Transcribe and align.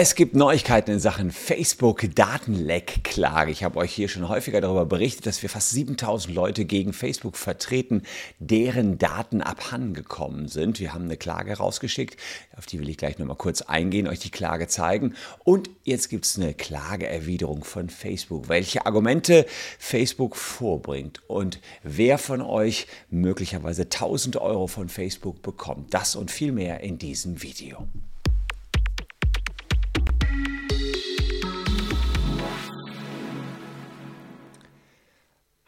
Es 0.00 0.14
gibt 0.14 0.36
Neuigkeiten 0.36 0.92
in 0.92 1.00
Sachen 1.00 1.32
Facebook-Datenleck-Klage. 1.32 3.50
Ich 3.50 3.64
habe 3.64 3.80
euch 3.80 3.92
hier 3.92 4.06
schon 4.06 4.28
häufiger 4.28 4.60
darüber 4.60 4.86
berichtet, 4.86 5.26
dass 5.26 5.42
wir 5.42 5.48
fast 5.48 5.70
7000 5.70 6.32
Leute 6.32 6.66
gegen 6.66 6.92
Facebook 6.92 7.36
vertreten, 7.36 8.04
deren 8.38 8.98
Daten 8.98 9.42
abhandengekommen 9.42 10.46
sind. 10.46 10.78
Wir 10.78 10.94
haben 10.94 11.06
eine 11.06 11.16
Klage 11.16 11.56
rausgeschickt, 11.56 12.16
auf 12.56 12.66
die 12.66 12.78
will 12.78 12.88
ich 12.88 12.96
gleich 12.96 13.18
nochmal 13.18 13.34
kurz 13.34 13.62
eingehen, 13.62 14.06
euch 14.06 14.20
die 14.20 14.30
Klage 14.30 14.68
zeigen. 14.68 15.16
Und 15.42 15.68
jetzt 15.82 16.10
gibt 16.10 16.26
es 16.26 16.36
eine 16.36 16.54
Klageerwiderung 16.54 17.64
von 17.64 17.90
Facebook, 17.90 18.48
welche 18.48 18.86
Argumente 18.86 19.46
Facebook 19.80 20.36
vorbringt 20.36 21.22
und 21.26 21.58
wer 21.82 22.18
von 22.18 22.40
euch 22.40 22.86
möglicherweise 23.10 23.82
1000 23.82 24.36
Euro 24.36 24.68
von 24.68 24.88
Facebook 24.88 25.42
bekommt. 25.42 25.92
Das 25.92 26.14
und 26.14 26.30
viel 26.30 26.52
mehr 26.52 26.84
in 26.84 26.98
diesem 26.98 27.42
Video. 27.42 27.88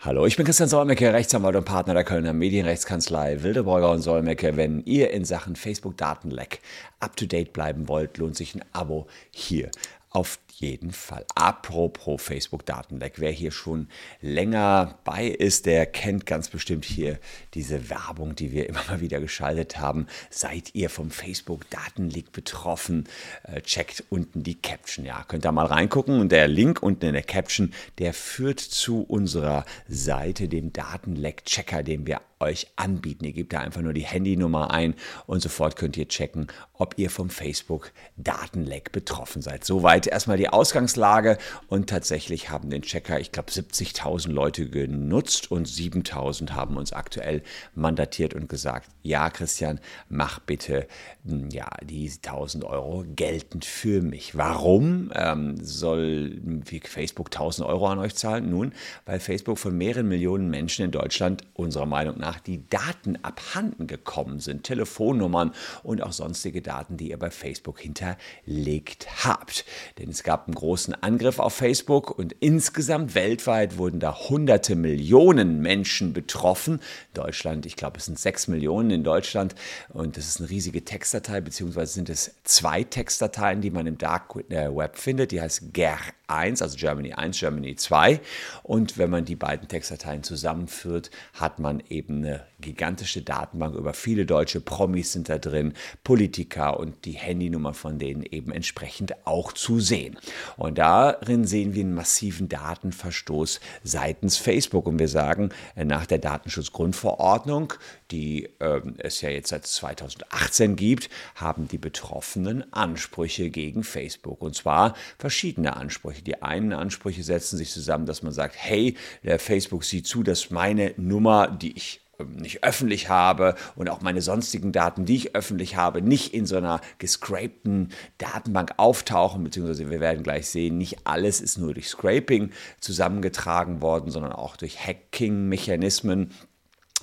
Hallo, 0.03 0.25
ich 0.25 0.35
bin 0.35 0.47
Christian 0.47 0.67
Solmecke, 0.67 1.13
Rechtsanwalt 1.13 1.57
und 1.57 1.67
Partner 1.67 1.93
der 1.93 2.05
Kölner 2.05 2.33
Medienrechtskanzlei 2.33 3.43
Wildeborger 3.43 3.91
und 3.91 4.01
Solmecke. 4.01 4.57
Wenn 4.57 4.83
ihr 4.87 5.11
in 5.11 5.27
Sachen 5.27 5.57
Facebook-Datenleck 5.57 6.61
up-to-date 7.01 7.53
bleiben 7.53 7.87
wollt, 7.87 8.17
lohnt 8.17 8.35
sich 8.35 8.55
ein 8.55 8.65
Abo 8.73 9.09
hier 9.31 9.71
auf 10.11 10.39
jeden 10.55 10.91
Fall. 10.91 11.25
Apropos 11.35 12.21
Facebook-Datenleck, 12.21 13.15
wer 13.17 13.31
hier 13.31 13.53
schon 13.53 13.89
länger 14.21 14.99
bei 15.05 15.27
ist, 15.27 15.67
der 15.67 15.87
kennt 15.87 16.27
ganz 16.27 16.49
bestimmt 16.49 16.85
hier 16.85 17.19
diese 17.55 17.89
Werbung, 17.89 18.35
die 18.35 18.53
wir 18.53 18.67
immer 18.69 18.85
mal 18.89 19.01
wieder 19.01 19.21
geschaltet 19.21 19.79
haben. 19.79 20.07
Seid 20.29 20.75
ihr 20.75 20.91
vom 20.91 21.11
Facebook-Datenleak 21.11 22.33
betroffen? 22.33 23.09
Äh, 23.45 23.63
checkt 23.63 24.05
unten 24.11 24.43
die 24.43 24.61
Caption. 24.61 25.07
Ja, 25.07 25.25
könnt 25.27 25.47
ihr 25.47 25.53
mal 25.53 25.67
reingucken 25.67 26.21
und 26.21 26.33
der 26.33 26.49
Link 26.49 26.83
unten 26.83 27.07
in 27.07 27.13
der 27.15 27.23
Caption, 27.23 27.73
der 27.99 28.13
führt 28.13 28.61
zu 28.61 29.03
unserer 29.03 29.65
Seite, 29.89 30.49
dem 30.49 30.73
Datenleck-Checker, 30.73 31.83
den 31.83 32.07
wir 32.07 32.21
euch 32.41 32.69
anbieten. 32.77 33.25
Ihr 33.25 33.33
gebt 33.33 33.53
da 33.53 33.61
einfach 33.61 33.83
nur 33.83 33.93
die 33.93 34.05
Handynummer 34.05 34.71
ein 34.71 34.95
und 35.27 35.41
sofort 35.43 35.77
könnt 35.77 35.97
ihr 35.97 36.09
checken, 36.09 36.49
ob 36.75 36.95
ihr 36.97 37.11
vom 37.11 37.31
Facebook-Datenleck 37.31 38.93
betroffen 38.93 39.43
seid. 39.43 39.65
Soweit 39.65 40.07
erstmal 40.07 40.39
die 40.39 40.49
Ausgangslage 40.49 41.39
und 41.69 41.91
tatsächlich 41.91 42.51
haben 42.51 42.71
den 42.71 42.83
Checker, 42.83 43.21
ich 43.21 43.33
glaube, 43.33 43.51
70.000 43.51 44.31
Leute 44.31 44.69
genutzt 44.69 45.51
und 45.51 45.69
7.000 45.69 46.53
haben 46.53 46.77
uns 46.77 46.93
aktuell 46.93 47.43
mandatiert 47.75 48.35
und 48.35 48.49
gesagt, 48.49 48.89
ja, 49.03 49.31
Christian, 49.31 49.81
mach 50.09 50.39
bitte 50.41 50.87
hm, 51.27 51.51
ja, 51.51 51.69
die 51.83 52.11
1.000 52.11 52.65
Euro 52.65 53.05
geltend 53.15 53.65
für 53.65 54.01
mich. 54.01 54.37
Warum 54.37 55.11
ähm, 55.15 55.57
soll 55.63 56.41
Facebook 56.85 57.29
1.000 57.29 57.67
Euro 57.67 57.89
an 57.89 57.99
euch 57.99 58.15
zahlen? 58.15 58.51
Nun, 58.51 58.73
weil 59.05 59.21
Facebook 59.21 59.59
von 59.59 59.77
mehreren 59.77 60.09
Millionen 60.09 60.49
Menschen 60.49 60.85
in 60.85 60.91
Deutschland 60.91 61.45
unserer 61.55 61.87
Meinung 61.87 62.19
nach 62.19 62.30
nach 62.31 62.39
die 62.39 62.65
Daten 62.69 63.19
abhanden 63.25 63.89
gekommen 63.89 64.39
sind, 64.39 64.63
Telefonnummern 64.63 65.53
und 65.83 66.01
auch 66.01 66.13
sonstige 66.13 66.63
Daten, 66.63 66.97
die 66.97 67.11
ihr 67.11 67.19
bei 67.19 67.31
Facebook 67.31 67.81
hinterlegt 67.81 69.09
habt. 69.25 69.65
Denn 69.99 70.11
es 70.11 70.23
gab 70.23 70.47
einen 70.47 70.55
großen 70.55 70.95
Angriff 70.95 71.41
auf 71.41 71.55
Facebook 71.55 72.17
und 72.17 72.33
insgesamt 72.39 73.17
weltweit 73.17 73.79
wurden 73.79 73.99
da 73.99 74.17
hunderte 74.29 74.77
Millionen 74.77 75.61
Menschen 75.61 76.13
betroffen. 76.13 76.79
Deutschland, 77.15 77.67
ich 77.67 77.75
glaube, 77.75 77.99
es 77.99 78.05
sind 78.05 78.19
sechs 78.19 78.47
Millionen 78.47 78.91
in 78.91 79.03
Deutschland 79.03 79.57
und 79.89 80.17
das 80.17 80.29
ist 80.29 80.39
eine 80.39 80.51
riesige 80.51 80.85
Textdatei, 80.85 81.41
beziehungsweise 81.41 81.95
sind 81.95 82.09
es 82.09 82.37
zwei 82.45 82.85
Textdateien, 82.85 83.61
die 83.61 83.71
man 83.71 83.89
im 83.89 83.99
Dark 83.99 84.37
Web 84.37 84.97
findet. 84.97 85.33
Die 85.33 85.41
heißt 85.41 85.73
GER 85.73 85.99
1, 86.31 86.63
also 86.63 86.77
Germany 86.77 87.13
1, 87.13 87.39
Germany 87.39 87.77
2. 87.77 88.21
Und 88.63 88.99
wenn 88.99 89.11
man 89.11 89.25
die 89.25 89.37
beiden 89.37 89.69
Textdateien 89.69 90.23
zusammenführt, 90.23 91.11
hat 91.35 91.59
man 91.59 91.83
eben 91.89 92.19
eine 92.19 92.47
gigantische 92.61 93.23
Datenbank 93.23 93.75
über 93.75 93.93
viele 93.95 94.27
deutsche 94.27 94.61
Promis 94.61 95.13
sind 95.13 95.29
da 95.29 95.39
drin, 95.39 95.75
Politiker 96.05 96.79
und 96.79 97.05
die 97.05 97.13
Handynummer 97.13 97.75
von 97.75 97.99
denen 97.99 98.23
eben 98.23 98.53
entsprechend 98.53 99.27
auch 99.27 99.53
zu 99.53 99.81
sehen. 99.81 100.19
Und 100.57 100.79
darin 100.79 101.45
sehen 101.45 101.75
wir 101.75 101.83
einen 101.83 101.95
massiven 101.95 102.49
Datenverstoß 102.49 103.61
seitens 103.83 104.37
Facebook. 104.37 104.87
Und 104.87 104.99
wir 104.99 105.09
sagen, 105.09 105.51
äh, 105.75 105.85
nach 105.85 106.07
der 106.07 106.19
Datenschutzgrundverordnung, 106.19 107.75
die 108.11 108.49
äh, 108.61 108.81
es 108.99 109.21
ja 109.21 109.31
jetzt 109.31 109.51
seit 109.51 109.67
2018 109.67 110.77
gibt, 110.77 111.09
haben 111.35 111.69
die 111.69 111.79
Betroffenen 111.79 112.71
Ansprüche 112.73 113.51
gegen 113.51 113.85
Facebook. 113.85 114.43
Und 114.43 114.55
zwar 114.55 114.95
verschiedene 115.19 115.77
Ansprüche. 115.77 116.20
Die 116.23 116.43
einen 116.43 116.73
Ansprüche 116.73 117.23
setzen 117.23 117.57
sich 117.57 117.71
zusammen, 117.71 118.07
dass 118.07 118.23
man 118.23 118.33
sagt, 118.33 118.55
hey, 118.57 118.97
der 119.25 119.39
Facebook 119.39 119.85
sieht 119.85 120.07
zu, 120.07 120.23
dass 120.23 120.51
meine 120.51 120.95
Nummer, 120.97 121.49
die 121.49 121.77
ich 121.77 122.01
ähm, 122.21 122.37
nicht 122.37 122.63
öffentlich 122.65 123.09
habe 123.09 123.55
und 123.77 123.89
auch 123.89 124.01
meine 124.01 124.23
sonstigen 124.23 124.73
Daten, 124.73 125.05
die 125.05 125.17
ich 125.17 125.35
öffentlich 125.35 125.77
habe, 125.77 126.03
nicht 126.03 126.35
in 126.35 126.47
so 126.47 126.57
einer 126.57 126.81
gescrapten 126.99 127.91
Datenbank 128.19 128.75
auftauchen, 128.77 129.45
beziehungsweise 129.45 129.91
wir 129.91 130.01
werden 130.01 130.23
gleich 130.23 130.49
sehen, 130.49 130.79
nicht 130.79 131.07
alles 131.07 131.41
ist 131.41 131.59
nur 131.59 131.75
durch 131.75 131.89
Scraping 131.89 132.51
zusammengetragen 132.81 133.81
worden, 133.83 134.11
sondern 134.11 134.33
auch 134.33 134.57
durch 134.57 134.87
Hacking-Mechanismen 134.87 136.31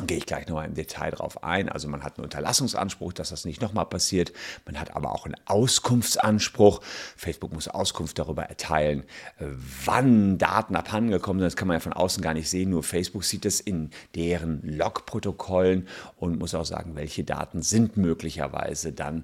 gehe 0.06 0.18
ich 0.18 0.25
gleich 0.25 0.47
nochmal 0.47 0.68
im 0.68 0.75
Detail 0.75 1.12
drauf 1.12 1.44
ein. 1.44 1.69
Also 1.69 1.88
man 1.88 2.03
hat 2.03 2.18
einen 2.18 2.25
Unterlassungsanspruch, 2.25 3.13
dass 3.13 3.30
das 3.30 3.46
nicht 3.46 3.62
nochmal 3.62 3.85
passiert. 3.85 4.31
Man 4.66 4.80
hat 4.80 4.96
aber 4.96 5.13
auch 5.13 5.25
einen 5.25 5.35
Auskunftsanspruch. 5.46 6.81
Facebook 7.16 7.52
muss 7.53 7.68
Auskunft 7.68 8.19
darüber 8.19 8.44
erteilen, 8.44 9.03
äh, 9.40 9.46
wann 9.85 10.38
Daten 10.38 10.75
abhandengekommen 10.75 11.40
sind. 11.40 11.47
Das 11.47 11.56
kann 11.56 11.68
man 11.68 11.75
ja 11.75 11.80
von 11.81 11.94
außen 11.94 12.22
gar 12.22 12.34
nicht 12.34 12.50
sehen. 12.50 12.69
Nur 12.69 12.84
Facebook 12.84 13.24
sieht 13.24 13.46
es 13.46 13.59
in 13.59 13.90
deren 14.13 14.62
Logprotokollen 14.62 15.88
und 16.18 16.38
muss 16.38 16.53
auch 16.53 16.66
sagen, 16.66 16.96
welche 16.96 17.24
Daten 17.24 17.64
sind 17.64 17.97
möglicherweise 17.97 18.94
dann 18.94 19.24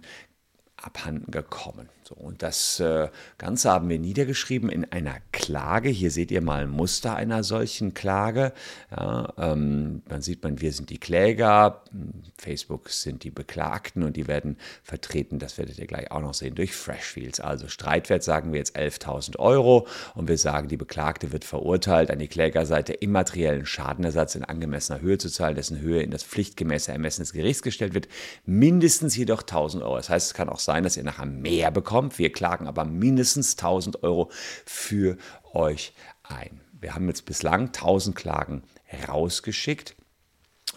abhanden 0.77 1.31
gekommen. 1.31 1.89
So, 2.05 2.15
und 2.15 2.43
das 2.43 2.79
äh, 2.81 3.07
Ganze 3.37 3.71
haben 3.71 3.87
wir 3.87 3.97
niedergeschrieben 3.97 4.69
in 4.69 4.91
einer 4.91 5.17
Klage. 5.31 5.89
Hier 5.89 6.11
seht 6.11 6.31
ihr 6.31 6.41
mal 6.41 6.63
ein 6.63 6.69
Muster 6.69 7.15
einer 7.15 7.43
solchen 7.43 7.93
Klage. 7.93 8.51
Ja, 8.91 9.33
ähm, 9.37 10.01
dann 10.09 10.21
sieht 10.21 10.43
man, 10.43 10.59
wir 10.59 10.73
sind 10.73 10.89
die 10.89 10.97
Kläger, 10.97 11.81
Facebook 12.37 12.89
sind 12.89 13.23
die 13.23 13.31
Beklagten 13.31 14.03
und 14.03 14.17
die 14.17 14.27
werden 14.27 14.57
vertreten, 14.83 15.39
das 15.39 15.57
werdet 15.57 15.79
ihr 15.79 15.87
gleich 15.87 16.11
auch 16.11 16.21
noch 16.21 16.33
sehen, 16.33 16.55
durch 16.55 16.75
Freshfields. 16.75 17.39
Also 17.39 17.67
Streitwert 17.69 18.23
sagen 18.23 18.51
wir 18.51 18.59
jetzt 18.59 18.75
11.000 18.75 19.39
Euro 19.39 19.87
und 20.13 20.27
wir 20.27 20.37
sagen, 20.37 20.67
die 20.67 20.77
Beklagte 20.77 21.31
wird 21.31 21.45
verurteilt, 21.45 22.11
an 22.11 22.19
die 22.19 22.27
Klägerseite 22.27 22.93
immateriellen 22.93 23.65
Schadenersatz 23.65 24.35
in 24.35 24.43
angemessener 24.43 24.99
Höhe 24.99 25.17
zu 25.17 25.29
zahlen, 25.29 25.55
dessen 25.55 25.79
Höhe 25.79 26.01
in 26.01 26.11
das 26.11 26.23
pflichtgemäße 26.23 26.91
Ermessen 26.91 27.21
des 27.21 27.31
Gerichts 27.31 27.63
gestellt 27.63 27.93
wird, 27.93 28.09
mindestens 28.45 29.15
jedoch 29.15 29.43
1.000 29.43 29.81
Euro. 29.81 29.95
Das 29.95 30.09
heißt, 30.09 30.27
es 30.27 30.33
kann 30.33 30.49
auch 30.49 30.59
sein, 30.59 30.83
dass 30.83 30.97
ihr 30.97 31.03
nachher 31.03 31.25
mehr 31.25 31.71
bekommt 31.71 31.93
bekommt. 32.03 32.19
Wir 32.19 32.31
klagen 32.31 32.67
aber 32.67 32.85
mindestens 32.85 33.53
1000 33.57 34.03
Euro 34.03 34.29
für 34.65 35.17
euch 35.53 35.93
ein. 36.23 36.61
Wir 36.79 36.95
haben 36.95 37.07
jetzt 37.07 37.25
bislang 37.25 37.67
1000 37.67 38.15
Klagen 38.15 38.63
rausgeschickt. 39.07 39.95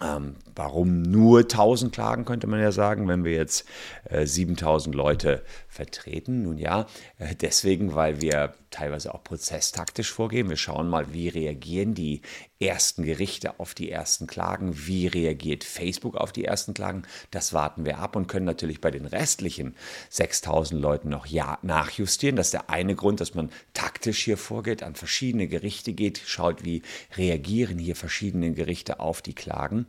Ähm, 0.02 0.36
warum 0.54 1.00
nur 1.00 1.40
1000 1.40 1.90
Klagen, 1.92 2.26
könnte 2.26 2.46
man 2.46 2.60
ja 2.60 2.70
sagen, 2.70 3.08
wenn 3.08 3.24
wir 3.24 3.32
jetzt 3.32 3.64
äh, 4.04 4.26
7000 4.26 4.94
Leute 4.94 5.42
vertreten? 5.68 6.42
Nun 6.42 6.58
ja, 6.58 6.86
äh, 7.18 7.34
deswegen, 7.34 7.94
weil 7.94 8.20
wir 8.20 8.54
teilweise 8.70 9.14
auch 9.14 9.24
prozesstaktisch 9.24 10.12
vorgehen. 10.12 10.50
Wir 10.50 10.56
schauen 10.58 10.88
mal, 10.88 11.14
wie 11.14 11.28
reagieren 11.28 11.94
die 11.94 12.20
ersten 12.60 13.04
Gerichte 13.04 13.58
auf 13.58 13.74
die 13.74 13.90
ersten 13.90 14.26
Klagen, 14.26 14.86
wie 14.86 15.06
reagiert 15.06 15.64
Facebook 15.64 16.16
auf 16.16 16.32
die 16.32 16.44
ersten 16.44 16.74
Klagen. 16.74 17.02
Das 17.30 17.52
warten 17.52 17.86
wir 17.86 17.98
ab 17.98 18.16
und 18.16 18.26
können 18.26 18.44
natürlich 18.44 18.80
bei 18.80 18.90
den 18.90 19.06
restlichen 19.06 19.76
6000 20.10 20.80
Leuten 20.80 21.08
noch 21.08 21.26
ja 21.26 21.58
nachjustieren. 21.62 22.36
Das 22.36 22.48
ist 22.48 22.54
der 22.54 22.70
eine 22.70 22.94
Grund, 22.94 23.20
dass 23.20 23.34
man 23.34 23.50
taktisch 23.72 24.24
hier 24.24 24.36
vorgeht, 24.36 24.82
an 24.82 24.94
verschiedene 24.94 25.48
Gerichte 25.48 25.92
geht, 25.92 26.20
schaut, 26.24 26.64
wie 26.64 26.82
reagieren 27.16 27.78
hier 27.78 27.96
verschiedene 27.96 28.52
Gerichte 28.52 29.00
auf 29.00 29.22
die 29.22 29.34
Klagen. 29.34 29.85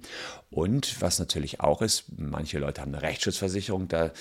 Und 0.49 1.01
was 1.01 1.19
natürlich 1.19 1.59
auch 1.59 1.81
ist, 1.81 2.05
manche 2.17 2.59
Leute 2.59 2.81
haben 2.81 2.93
eine 2.93 3.03
Rechtsschutzversicherung, 3.03 3.87
da 3.87 4.11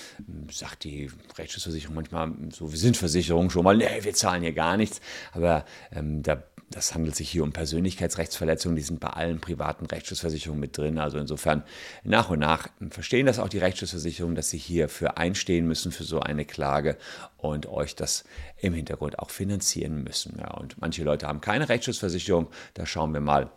sagt 0.51 0.83
die 0.83 1.09
Rechtsschutzversicherung 1.37 1.95
manchmal, 1.95 2.33
so, 2.51 2.71
wir 2.71 2.79
sind 2.79 2.97
Versicherung 2.97 3.49
schon 3.49 3.63
mal, 3.63 3.77
nee, 3.77 3.85
wir 4.01 4.13
zahlen 4.13 4.43
hier 4.43 4.53
gar 4.53 4.77
nichts. 4.77 4.99
Aber 5.33 5.65
ähm, 5.91 6.23
da 6.23 6.43
das 6.69 6.93
handelt 6.93 7.15
sich 7.15 7.29
hier 7.29 7.43
um 7.43 7.53
Persönlichkeitsrechtsverletzungen, 7.53 8.75
die 8.75 8.81
sind 8.81 8.99
bei 8.99 9.09
allen 9.09 9.39
privaten 9.39 9.85
Rechtsschutzversicherungen 9.85 10.59
mit 10.59 10.77
drin. 10.77 10.99
Also 10.99 11.17
insofern 11.17 11.63
nach 12.03 12.29
und 12.29 12.39
nach 12.39 12.67
verstehen 12.89 13.25
das 13.25 13.39
auch 13.39 13.47
die 13.47 13.59
Rechtsschutzversicherungen, 13.59 14.35
dass 14.35 14.49
sie 14.49 14.57
hierfür 14.57 15.17
einstehen 15.17 15.65
müssen 15.65 15.91
für 15.91 16.03
so 16.03 16.19
eine 16.19 16.43
Klage 16.43 16.97
und 17.37 17.67
euch 17.67 17.95
das 17.95 18.25
im 18.57 18.73
Hintergrund 18.73 19.19
auch 19.19 19.29
finanzieren 19.29 20.03
müssen. 20.03 20.37
Ja, 20.39 20.51
und 20.55 20.79
manche 20.79 21.03
Leute 21.03 21.27
haben 21.27 21.39
keine 21.39 21.69
Rechtsschutzversicherung. 21.69 22.47
Da 22.73 22.85
schauen 22.85 23.13
wir 23.13 23.21
mal, 23.21 23.49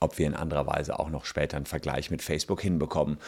ob 0.00 0.18
wir 0.18 0.26
in 0.26 0.34
anderer 0.34 0.66
Weise 0.66 0.98
auch 0.98 1.10
noch 1.10 1.24
später 1.24 1.56
einen 1.56 1.66
Vergleich 1.66 2.10
mit 2.10 2.22
Facebook 2.22 2.60
hinbekommen. 2.60 3.18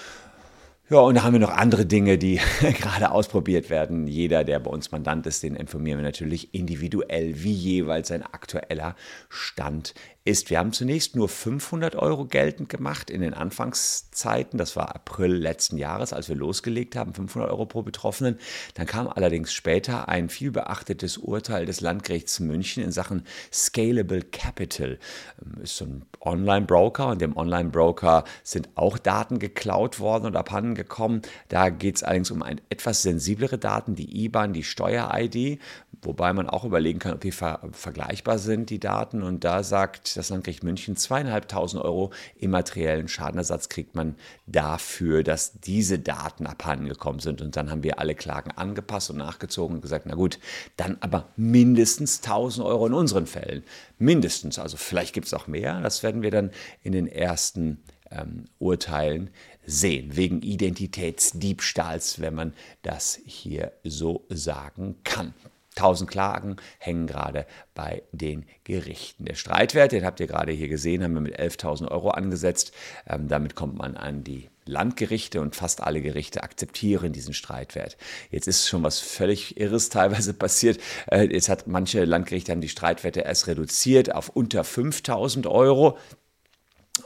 Ja, 0.91 1.01
und 1.01 1.17
da 1.17 1.23
haben 1.23 1.35
wir 1.35 1.41
noch 1.41 1.51
andere 1.51 1.85
Dinge, 1.85 2.17
die 2.17 2.41
gerade 2.61 3.11
ausprobiert 3.11 3.69
werden. 3.69 4.07
Jeder, 4.07 4.43
der 4.43 4.59
bei 4.59 4.71
uns 4.71 4.91
Mandant 4.91 5.27
ist, 5.27 5.43
den 5.43 5.55
informieren 5.55 5.99
wir 5.99 6.05
natürlich 6.05 6.55
individuell, 6.55 7.43
wie 7.43 7.53
jeweils 7.53 8.09
sein 8.09 8.23
aktueller 8.23 8.97
Stand 9.29 9.93
ist. 10.29 10.51
Wir 10.51 10.59
haben 10.59 10.73
zunächst 10.73 11.17
nur 11.17 11.29
500 11.29 11.97
Euro 11.97 12.27
geltend 12.27 12.69
gemacht 12.69 13.09
in 13.09 13.23
den 13.23 13.33
Anfangszeiten. 13.33 14.59
Das 14.59 14.77
war 14.77 14.95
April 14.95 15.33
letzten 15.33 15.79
Jahres, 15.79 16.13
als 16.13 16.29
wir 16.29 16.37
losgelegt 16.37 16.97
haben, 16.97 17.15
500 17.15 17.51
Euro 17.51 17.65
pro 17.65 17.83
Betroffenen. 17.83 18.39
Dann 18.75 18.87
kam 18.87 19.09
allerdings 19.09 19.55
später 19.55 20.09
ein 20.09 20.29
viel 20.29 20.51
beachtetes 20.51 21.17
Urteil 21.17 21.65
des 21.65 21.81
Landgerichts 21.81 22.41
München 22.41 22.85
in 22.85 22.93
Sachen 22.93 23.25
Scalable 23.51 24.21
Capital. 24.21 24.99
Ähm, 25.43 25.63
ist 25.63 25.79
so 25.79 25.87
ein 25.87 26.05
Online-Broker 26.21 27.09
und 27.09 27.23
dem 27.23 27.37
Online-Broker 27.37 28.25
sind 28.43 28.69
auch 28.75 28.99
Daten 28.99 29.39
geklaut 29.39 29.99
worden 29.99 30.27
oder 30.27 30.41
abhanden 30.41 30.75
gekommen. 30.75 31.23
Da 31.49 31.71
geht 31.71 31.97
es 31.97 32.03
allerdings 32.03 32.31
um 32.31 32.43
ein, 32.43 32.61
etwas 32.69 33.03
sensiblere 33.03 33.57
Daten, 33.57 33.95
die 33.95 34.25
IBAN, 34.25 34.53
die 34.53 34.65
Steuer-ID, 34.65 35.59
wobei 36.03 36.35
man 36.35 36.51
auch 36.51 36.65
überlegen 36.65 36.99
kann, 36.99 37.15
ob 37.15 37.21
die 37.21 37.33
ver 37.33 37.61
vergleichbar 37.73 38.39
sind, 38.39 38.69
die 38.69 38.79
Daten. 38.79 39.23
Und 39.23 39.45
da 39.45 39.63
sagt 39.63 40.18
das 40.19 40.31
Landgericht 40.31 40.65
München, 40.65 40.97
zweieinhalbtausend 40.97 41.83
Euro 41.83 42.13
immateriellen 42.37 43.09
Schadenersatz 43.09 43.69
kriegt 43.69 43.95
man 43.95 44.17
dafür, 44.47 45.23
dass 45.23 45.61
diese 45.61 45.99
Daten 45.99 46.47
abhanden 46.47 46.89
gekommen 46.89 47.21
sind. 47.21 47.41
Und 47.41 47.57
dann 47.57 47.71
haben 47.71 47.83
wir 47.83 47.99
alle 47.99 48.15
Klagen 48.15 48.51
angepasst 48.51 49.11
und 49.11 49.17
nachgezogen 49.17 49.77
und 49.77 49.83
gesagt, 49.83 50.07
na 50.07 50.15
gut, 50.15 50.39
dann 50.77 50.99
aber 51.01 51.29
mindestens 51.37 52.19
1000 52.23 52.67
Euro 52.67 52.87
in 52.87 52.95
unseren 52.95 53.27
Fällen. 53.27 53.63
Mindestens, 53.99 54.59
also 54.59 54.77
vielleicht 54.77 55.15
gibt 55.15 55.27
es 55.27 55.35
auch 55.35 55.47
mehr. 55.47 55.81
Das 55.81 56.03
werden 56.03 56.23
wir 56.23 56.31
dann 56.31 56.51
in 56.83 56.93
den 56.93 57.07
ersten 57.07 57.83
ähm, 58.11 58.45
Urteilen 58.59 59.31
sehen, 59.65 60.17
wegen 60.17 60.43
Identitätsdiebstahls, 60.43 62.21
wenn 62.21 62.35
man 62.35 62.55
das 62.83 63.21
hier 63.25 63.73
so 63.85 64.25
sagen 64.29 64.97
kann. 65.05 65.35
1000 65.79 66.11
Klagen 66.11 66.57
hängen 66.79 67.07
gerade 67.07 67.47
bei 67.75 68.03
den 68.13 68.47
Gerichten. 68.65 69.25
Der 69.25 69.35
Streitwert, 69.35 69.93
den 69.93 70.05
habt 70.05 70.21
ihr 70.21 70.27
gerade 70.27 70.53
hier 70.53 70.69
gesehen, 70.69 71.03
haben 71.03 71.15
wir 71.15 71.21
mit 71.21 71.39
11.000 71.39 71.89
Euro 71.91 72.11
angesetzt. 72.11 72.73
Ähm, 73.07 73.29
damit 73.29 73.55
kommt 73.55 73.77
man 73.77 73.97
an 73.97 74.25
die 74.25 74.49
Landgerichte 74.65 75.41
und 75.41 75.57
fast 75.57 75.83
alle 75.83 76.03
Gerichte 76.03 76.43
akzeptieren 76.43 77.13
diesen 77.13 77.33
Streitwert. 77.35 77.97
Jetzt 78.31 78.47
ist 78.47 78.69
schon 78.69 78.83
was 78.83 79.01
völlig 79.01 79.59
Irres 79.59 79.89
teilweise 79.89 80.35
passiert. 80.35 80.79
Äh, 81.11 81.33
jetzt 81.33 81.49
hat 81.49 81.67
manche 81.67 82.05
Landgerichte 82.05 82.53
haben 82.53 82.61
die 82.61 82.69
Streitwerte 82.69 83.21
erst 83.21 83.47
reduziert 83.47 84.15
auf 84.15 84.29
unter 84.29 84.65
5000 84.65 85.47
Euro. 85.47 85.99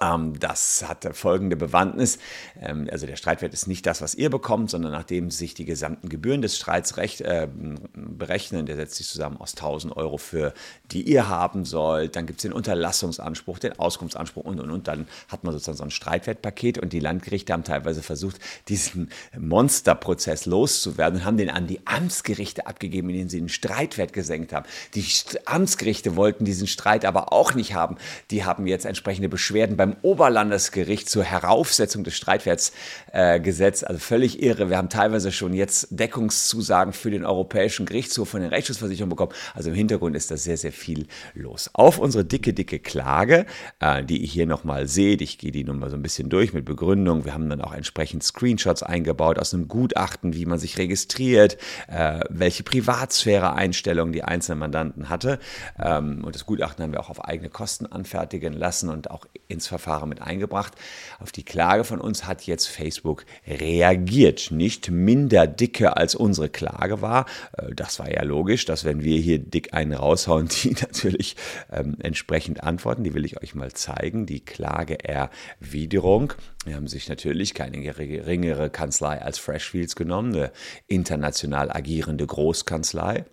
Ähm, 0.02 0.38
das 0.38 0.84
hat 0.88 1.08
folgende 1.16 1.56
Bewandtnis. 1.56 2.19
Ähm, 2.60 2.88
also 2.90 3.06
der 3.06 3.16
Streitwert 3.16 3.54
ist 3.54 3.66
nicht 3.66 3.87
das, 3.87 4.02
was 4.02 4.14
ihr 4.14 4.31
bekommt, 4.31 4.70
sondern 4.70 4.93
nachdem 4.93 5.31
sich 5.31 5.54
die 5.54 5.64
gesamten 5.64 6.08
Gebühren 6.08 6.43
des 6.43 6.56
Streits 6.56 6.96
recht, 6.96 7.20
äh, 7.20 7.49
berechnen, 7.94 8.66
der 8.66 8.76
setzt 8.76 8.96
sich 8.96 9.08
zusammen 9.08 9.37
aus 9.37 9.54
1000 9.54 9.96
Euro 9.96 10.19
für 10.19 10.54
die 10.90 11.02
ihr 11.02 11.28
haben 11.28 11.64
sollt. 11.64 12.16
Dann 12.16 12.26
gibt 12.26 12.40
es 12.40 12.43
den 12.43 12.52
Unterlassungsanspruch, 12.52 13.58
den 13.58 13.78
Auskunftsanspruch 13.78 14.44
und 14.44 14.60
und 14.60 14.70
und. 14.70 14.88
Dann 14.88 15.06
hat 15.28 15.44
man 15.44 15.52
sozusagen 15.52 15.78
so 15.78 15.84
ein 15.84 15.90
Streitwertpaket 15.90 16.78
und 16.78 16.93
die 16.93 17.00
Landgerichte 17.00 17.52
haben 17.52 17.64
teilweise 17.64 18.02
versucht, 18.02 18.38
diesen 18.69 19.10
Monsterprozess 19.38 20.46
loszuwerden 20.46 21.20
und 21.20 21.25
haben 21.25 21.37
den 21.37 21.50
an 21.50 21.66
die 21.66 21.87
Amtsgerichte 21.87 22.66
abgegeben, 22.66 23.10
indem 23.10 23.28
sie 23.28 23.38
den 23.38 23.49
Streitwert 23.49 24.12
gesenkt 24.12 24.52
haben. 24.52 24.66
Die 24.94 25.04
Amtsgerichte 25.44 26.16
wollten 26.16 26.44
diesen 26.44 26.66
Streit 26.66 27.04
aber 27.04 27.32
auch 27.32 27.54
nicht 27.54 27.75
haben. 27.75 27.96
Die 28.31 28.44
haben 28.44 28.66
jetzt 28.66 28.84
entsprechende 28.84 29.28
Beschwerden 29.28 29.76
beim 29.76 29.92
Oberlandesgericht 30.03 31.09
zur 31.09 31.25
Heraufsetzung 31.25 32.05
des 32.05 32.15
Streitwerts 32.15 32.73
äh. 33.12 33.41
Also 33.62 33.99
völlig 33.99 34.43
irre. 34.43 34.71
Wir 34.71 34.79
haben 34.79 34.89
teilweise 34.89 35.33
schon 35.33 35.53
jetzt 35.55 35.89
Deckungszusagen 35.91 36.93
für 36.93 37.11
den 37.11 37.25
Europäischen 37.25 37.87
Gerichtshof 37.87 38.29
von 38.29 38.41
den 38.41 38.50
Rechtsschutzversicherungen 38.50 39.11
bekommen. 39.11 39.33
Also 39.55 39.71
im 39.71 39.77
Hintergrund 39.77 40.17
ist 40.17 40.31
das 40.31 40.44
sehr, 40.44 40.56
sehr 40.56 40.73
viel 40.73 41.06
los. 41.35 41.71
Auf 41.75 41.99
unsere 41.99 42.25
dicke, 42.25 42.53
dicke 42.53 42.79
Klage, 42.79 43.47
äh, 43.81 44.03
die 44.03 44.19
ihr 44.19 44.29
hier 44.29 44.47
nochmal 44.47 44.89
seht, 44.89 45.21
ich 45.21 45.39
gehe 45.39 45.53
die 45.53 45.65
nochmal 45.65 45.91
so 45.91 45.97
ein 45.97 46.03
bisschen 46.03 46.29
durch 46.29 46.53
mit 46.53 46.65
Begründung. 46.65 47.25
Wir 47.25 47.35
haben 47.35 47.49
dann 47.49 47.61
auch 47.61 47.75
entsprechend 47.75 48.23
Screenshots 48.23 48.83
eingebaut 48.83 49.38
aus 49.38 49.53
einem 49.53 49.69
Gutachten, 49.69 50.35
wie 50.35 50.47
man 50.47 50.59
sich 50.59 50.79
registriert, 50.79 51.59
äh, 51.88 52.21
welche 52.31 52.62
Privatsphäre-Einstellungen 52.62 54.12
die 54.12 54.25
einzelnen 54.25 54.61
Mandanten 54.61 55.09
hatte. 55.09 55.38
Ähm, 55.79 56.25
und 56.25 56.35
das 56.35 56.47
Gutachten 56.47 56.83
haben 56.83 56.93
wir 56.93 57.00
auch 57.00 57.11
auf 57.11 57.25
eigene 57.25 57.50
Kosten 57.50 57.87
anfertigen 57.87 58.55
lassen 58.55 58.88
und 58.88 59.11
auch 59.11 59.27
ins 59.49 59.67
Verfahren 59.67 59.81
mit 60.06 60.23
eingebracht. 60.23 60.75
Auf 61.19 61.32
die 61.32 61.44
Klage 61.44 61.84
von 61.84 62.00
uns 62.00 62.26
hat 62.26 62.43
jetzt 62.46 62.67
Facebook 62.67 63.25
reagiert. 63.46 64.50
Nicht 64.50 64.90
minder 64.90 65.46
dicke 65.46 65.96
als 65.96 66.14
unsere 66.14 66.49
Klage 66.49 67.02
war. 67.02 67.26
Äh, 67.56 67.75
das 67.75 67.99
war 67.99 68.11
ja 68.11 68.23
logisch, 68.23 68.64
dass 68.64 68.84
wenn 68.84 69.02
wir 69.02 69.19
hier 69.19 69.38
dick 69.38 69.75
einen 69.75 69.93
raushauen, 69.93 70.49
die 70.62 70.70
natürlich 70.81 71.37
ähm, 71.70 71.96
entsprechend 72.00 72.62
antworten. 72.62 73.05
Die 73.05 73.14
will 73.14 73.25
ich 73.25 73.43
euch 73.43 73.55
mal 73.55 73.73
zeigen. 73.73 74.26
Die 74.26 74.40
Klageerwiderung. 74.40 76.35
Wir 76.64 76.76
haben 76.76 76.87
sich 76.87 77.08
natürlich 77.08 77.55
keine 77.55 77.81
geringere 77.81 78.70
Kanzlei 78.70 79.20
als 79.20 79.38
Freshfields 79.38 79.96
genommen, 79.96 80.35
eine 80.35 80.52
international 80.87 81.70
agierende 81.73 82.26
Großkanzlei. 82.26 83.25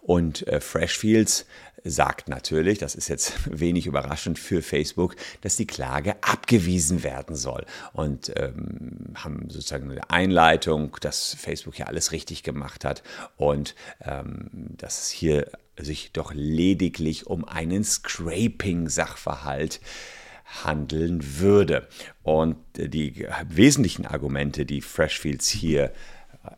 Und 0.00 0.46
äh, 0.48 0.60
Freshfields 0.60 1.46
sagt 1.84 2.28
natürlich, 2.28 2.78
das 2.78 2.94
ist 2.94 3.08
jetzt 3.08 3.34
wenig 3.60 3.86
überraschend 3.86 4.38
für 4.38 4.62
Facebook, 4.62 5.16
dass 5.42 5.56
die 5.56 5.66
Klage 5.66 6.16
abgewiesen 6.22 7.02
werden 7.02 7.36
soll. 7.36 7.66
Und 7.92 8.32
ähm, 8.36 9.12
haben 9.14 9.50
sozusagen 9.50 9.90
eine 9.90 10.10
Einleitung, 10.10 10.96
dass 11.00 11.34
Facebook 11.34 11.78
ja 11.78 11.86
alles 11.86 12.12
richtig 12.12 12.42
gemacht 12.42 12.84
hat 12.84 13.02
und 13.36 13.74
ähm, 14.00 14.48
dass 14.76 15.02
es 15.02 15.10
hier 15.10 15.50
sich 15.76 16.12
doch 16.12 16.32
lediglich 16.32 17.26
um 17.26 17.44
einen 17.44 17.84
Scraping-Sachverhalt 17.84 19.80
handeln 20.62 21.40
würde. 21.40 21.88
Und 22.22 22.56
die 22.76 23.26
wesentlichen 23.48 24.06
Argumente, 24.06 24.64
die 24.66 24.80
Freshfields 24.82 25.48
hier 25.48 25.92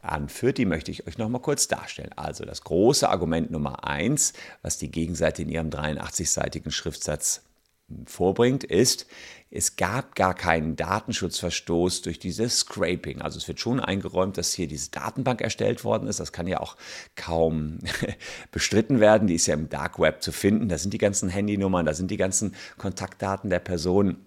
anführt, 0.02 0.58
die 0.58 0.66
möchte 0.66 0.90
ich 0.90 1.06
euch 1.06 1.18
noch 1.18 1.28
mal 1.28 1.38
kurz 1.38 1.68
darstellen. 1.68 2.10
Also 2.16 2.44
das 2.44 2.62
große 2.62 3.08
Argument 3.08 3.50
Nummer 3.50 3.84
eins, 3.84 4.32
was 4.62 4.78
die 4.78 4.90
Gegenseite 4.90 5.42
in 5.42 5.48
ihrem 5.48 5.70
83-seitigen 5.70 6.70
Schriftsatz 6.70 7.42
vorbringt, 8.04 8.64
ist, 8.64 9.06
es 9.50 9.76
gab 9.76 10.16
gar 10.16 10.34
keinen 10.34 10.74
Datenschutzverstoß 10.74 12.02
durch 12.02 12.18
dieses 12.18 12.58
Scraping. 12.58 13.22
Also 13.22 13.38
es 13.38 13.46
wird 13.46 13.60
schon 13.60 13.78
eingeräumt, 13.78 14.36
dass 14.38 14.52
hier 14.52 14.66
diese 14.66 14.90
Datenbank 14.90 15.40
erstellt 15.40 15.84
worden 15.84 16.08
ist. 16.08 16.18
Das 16.18 16.32
kann 16.32 16.48
ja 16.48 16.60
auch 16.60 16.76
kaum 17.14 17.78
bestritten 18.50 18.98
werden. 18.98 19.28
Die 19.28 19.36
ist 19.36 19.46
ja 19.46 19.54
im 19.54 19.68
Dark 19.68 20.00
Web 20.00 20.22
zu 20.22 20.32
finden. 20.32 20.68
Da 20.68 20.78
sind 20.78 20.92
die 20.92 20.98
ganzen 20.98 21.28
Handynummern, 21.28 21.86
da 21.86 21.94
sind 21.94 22.10
die 22.10 22.16
ganzen 22.16 22.56
Kontaktdaten 22.76 23.50
der 23.50 23.60
Person. 23.60 24.18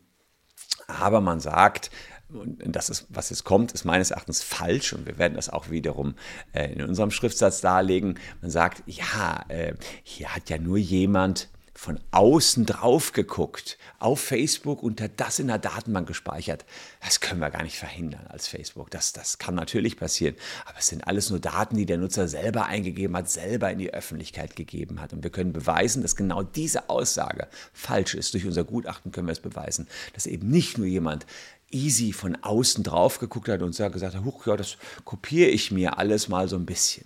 Aber 0.87 1.19
man 1.19 1.41
sagt, 1.41 1.91
das 2.29 2.89
ist, 2.89 3.07
was 3.09 3.29
jetzt 3.31 3.43
kommt, 3.43 3.71
ist 3.71 3.85
meines 3.85 4.11
Erachtens 4.11 4.43
falsch 4.43 4.93
und 4.93 5.05
wir 5.07 5.17
werden 5.17 5.33
das 5.33 5.49
auch 5.49 5.69
wiederum 5.69 6.15
äh, 6.53 6.71
in 6.73 6.83
unserem 6.83 7.11
Schriftsatz 7.11 7.61
darlegen. 7.61 8.19
Man 8.41 8.51
sagt, 8.51 8.83
ja, 8.85 9.43
äh, 9.47 9.73
hier 10.03 10.35
hat 10.35 10.49
ja 10.49 10.59
nur 10.59 10.77
jemand 10.77 11.49
von 11.79 11.97
außen 12.11 12.65
drauf 12.65 13.13
geguckt, 13.13 13.77
auf 13.99 14.19
Facebook 14.19 14.83
und 14.83 14.99
hat 14.99 15.11
das 15.15 15.39
in 15.39 15.47
der 15.47 15.59
Datenbank 15.59 16.09
gespeichert. 16.09 16.65
Das 16.99 17.21
können 17.21 17.39
wir 17.39 17.49
gar 17.51 17.63
nicht 17.63 17.77
verhindern 17.77 18.27
als 18.27 18.49
Facebook. 18.49 18.91
Das, 18.91 19.13
das 19.13 19.37
kann 19.37 19.55
natürlich 19.55 19.95
passieren. 19.95 20.35
Aber 20.65 20.77
es 20.77 20.87
sind 20.87 21.07
alles 21.07 21.29
nur 21.29 21.39
Daten, 21.39 21.77
die 21.77 21.85
der 21.85 21.97
Nutzer 21.97 22.27
selber 22.27 22.65
eingegeben 22.65 23.15
hat, 23.15 23.29
selber 23.29 23.71
in 23.71 23.79
die 23.79 23.93
Öffentlichkeit 23.93 24.57
gegeben 24.57 24.99
hat. 24.99 25.13
Und 25.13 25.23
wir 25.23 25.31
können 25.31 25.53
beweisen, 25.53 26.01
dass 26.01 26.17
genau 26.17 26.43
diese 26.43 26.89
Aussage 26.89 27.47
falsch 27.71 28.13
ist. 28.13 28.33
Durch 28.33 28.45
unser 28.45 28.65
Gutachten 28.65 29.13
können 29.13 29.27
wir 29.27 29.31
es 29.31 29.39
beweisen, 29.39 29.87
dass 30.13 30.25
eben 30.25 30.49
nicht 30.49 30.77
nur 30.77 30.87
jemand 30.87 31.25
easy 31.71 32.13
von 32.13 32.35
außen 32.41 32.83
drauf 32.83 33.19
geguckt 33.19 33.49
hat 33.49 33.61
und 33.61 33.75
gesagt 33.75 34.15
hat, 34.15 34.23
huch, 34.23 34.47
ja, 34.47 34.57
das 34.57 34.77
kopiere 35.05 35.49
ich 35.49 35.71
mir 35.71 35.97
alles 35.97 36.27
mal 36.27 36.47
so 36.47 36.55
ein 36.55 36.65
bisschen. 36.65 37.05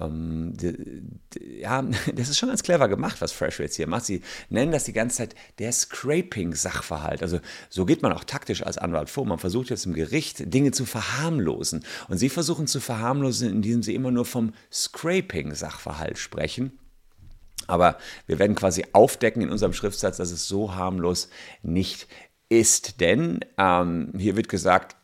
Ähm, 0.00 0.54
ja, 1.40 1.82
das 2.14 2.28
ist 2.28 2.38
schon 2.38 2.48
ganz 2.48 2.62
clever 2.62 2.88
gemacht, 2.88 3.20
was 3.20 3.32
Fresh 3.32 3.60
jetzt 3.60 3.76
hier 3.76 3.86
macht. 3.86 4.04
Sie 4.04 4.22
nennen 4.48 4.72
das 4.72 4.84
die 4.84 4.92
ganze 4.92 5.18
Zeit 5.18 5.34
der 5.58 5.72
Scraping-Sachverhalt. 5.72 7.22
Also 7.22 7.40
so 7.70 7.84
geht 7.84 8.02
man 8.02 8.12
auch 8.12 8.24
taktisch 8.24 8.64
als 8.64 8.78
Anwalt 8.78 9.10
vor. 9.10 9.24
Man 9.24 9.38
versucht 9.38 9.70
jetzt 9.70 9.86
im 9.86 9.94
Gericht 9.94 10.52
Dinge 10.52 10.72
zu 10.72 10.84
verharmlosen. 10.84 11.84
Und 12.08 12.18
sie 12.18 12.28
versuchen 12.28 12.66
zu 12.66 12.80
verharmlosen, 12.80 13.48
indem 13.48 13.82
sie 13.82 13.94
immer 13.94 14.10
nur 14.10 14.24
vom 14.24 14.52
Scraping-Sachverhalt 14.72 16.18
sprechen. 16.18 16.78
Aber 17.66 17.96
wir 18.26 18.38
werden 18.38 18.56
quasi 18.56 18.84
aufdecken 18.92 19.42
in 19.42 19.50
unserem 19.50 19.72
Schriftsatz, 19.72 20.18
dass 20.18 20.32
es 20.32 20.46
so 20.46 20.74
harmlos 20.74 21.28
nicht 21.62 22.08
ist. 22.58 23.00
Denn 23.00 23.40
ähm, 23.58 24.12
hier 24.16 24.36
wird 24.36 24.48
gesagt, 24.48 24.96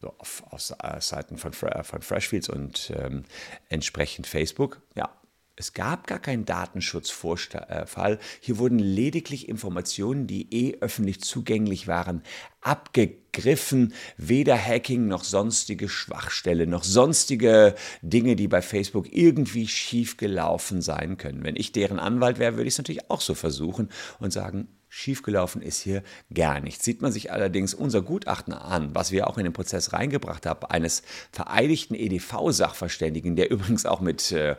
so 0.00 0.14
auf, 0.18 0.42
auf 0.50 0.60
Seiten 1.02 1.38
von, 1.38 1.52
von 1.52 2.02
Freshfields 2.02 2.48
und 2.48 2.92
ähm, 2.94 3.24
entsprechend 3.68 4.26
Facebook, 4.26 4.82
ja, 4.94 5.10
Es 5.56 5.72
gab 5.72 6.08
gar 6.08 6.18
keinen 6.18 6.44
Datenschutzvorfall. 6.44 8.18
Hier 8.40 8.58
wurden 8.58 8.80
lediglich 8.80 9.48
Informationen, 9.48 10.26
die 10.26 10.52
eh 10.52 10.78
öffentlich 10.80 11.20
zugänglich 11.20 11.86
waren, 11.86 12.24
abgegriffen. 12.60 13.94
Weder 14.16 14.58
Hacking 14.58 15.06
noch 15.06 15.22
sonstige 15.22 15.88
Schwachstelle, 15.88 16.66
noch 16.66 16.82
sonstige 16.82 17.76
Dinge, 18.02 18.34
die 18.34 18.48
bei 18.48 18.62
Facebook 18.62 19.12
irgendwie 19.12 19.68
schief 19.68 20.16
gelaufen 20.16 20.82
sein 20.82 21.18
können. 21.18 21.44
Wenn 21.44 21.54
ich 21.54 21.70
deren 21.70 22.00
Anwalt 22.00 22.40
wäre, 22.40 22.56
würde 22.56 22.66
ich 22.66 22.74
es 22.74 22.78
natürlich 22.78 23.08
auch 23.08 23.20
so 23.20 23.34
versuchen 23.34 23.90
und 24.18 24.32
sagen, 24.32 24.66
Schiefgelaufen 24.96 25.60
ist 25.60 25.80
hier 25.80 26.04
gar 26.32 26.60
nichts. 26.60 26.84
Sieht 26.84 27.02
man 27.02 27.10
sich 27.10 27.32
allerdings 27.32 27.74
unser 27.74 28.00
Gutachten 28.00 28.54
an, 28.54 28.94
was 28.94 29.10
wir 29.10 29.26
auch 29.26 29.38
in 29.38 29.44
den 29.44 29.52
Prozess 29.52 29.92
reingebracht 29.92 30.46
haben, 30.46 30.64
eines 30.66 31.02
vereidigten 31.32 31.96
EDV-Sachverständigen, 31.96 33.34
der 33.34 33.50
übrigens 33.50 33.86
auch 33.86 34.00
mit 34.00 34.30
äh, 34.30 34.54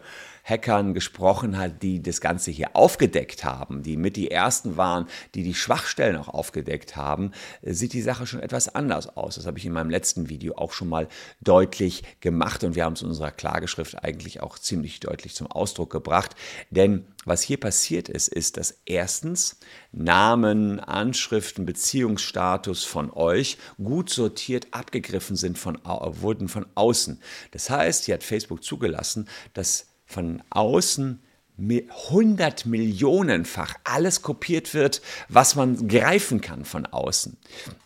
Hackern 0.46 0.94
gesprochen 0.94 1.58
hat, 1.58 1.82
die 1.82 2.04
das 2.04 2.22
Ganze 2.22 2.52
hier 2.52 2.76
aufgedeckt 2.76 3.44
haben, 3.44 3.82
die 3.82 3.98
mit 3.98 4.16
die 4.16 4.30
ersten 4.30 4.78
waren, 4.78 5.08
die 5.34 5.42
die 5.42 5.56
Schwachstellen 5.56 6.18
auch 6.18 6.30
aufgedeckt 6.30 6.96
haben, 6.96 7.32
sieht 7.64 7.94
die 7.94 8.04
Sache 8.04 8.28
schon 8.28 8.42
etwas 8.42 8.74
anders 8.74 9.18
aus. 9.18 9.36
Das 9.36 9.48
habe 9.48 9.58
ich 9.58 9.66
in 9.66 9.74
meinem 9.74 9.90
letzten 9.90 10.30
Video 10.30 10.56
auch 10.56 10.72
schon 10.72 10.88
mal 10.88 11.08
deutlich 11.42 12.04
gemacht 12.20 12.64
und 12.64 12.76
wir 12.76 12.86
haben 12.86 12.94
es 12.94 13.02
in 13.02 13.08
unserer 13.08 13.32
Klageschrift 13.32 14.04
eigentlich 14.04 14.42
auch 14.42 14.60
ziemlich 14.60 15.00
deutlich 15.00 15.34
zum 15.34 15.48
Ausdruck 15.48 15.90
gebracht. 15.92 16.36
Denn 16.70 17.08
was 17.26 17.42
hier 17.42 17.60
passiert 17.60 18.08
ist, 18.08 18.28
ist, 18.28 18.58
dass 18.58 18.82
erstens 18.86 19.60
Namen, 19.92 20.80
Anschriften, 20.80 21.66
Beziehungsstatus 21.66 22.84
von 22.84 23.10
euch 23.12 23.58
gut 23.78 24.12
sortiert 24.12 24.68
abgegriffen 24.70 25.36
sind 25.36 25.58
von, 25.58 25.80
wurden 25.84 26.48
von 26.48 26.68
außen. 26.76 27.20
Das 27.50 27.72
heißt, 27.72 28.06
hier 28.06 28.14
hat 28.14 28.24
Facebook 28.24 28.64
zugelassen, 28.64 29.28
dass 29.54 29.88
von 30.06 30.42
außen 30.50 31.22
100 31.58 32.66
Millionenfach 32.66 33.76
alles 33.84 34.22
kopiert 34.22 34.74
wird, 34.74 35.02
was 35.30 35.56
man 35.56 35.88
greifen 35.88 36.42
kann 36.42 36.66
von 36.66 36.86
außen. 36.86 37.38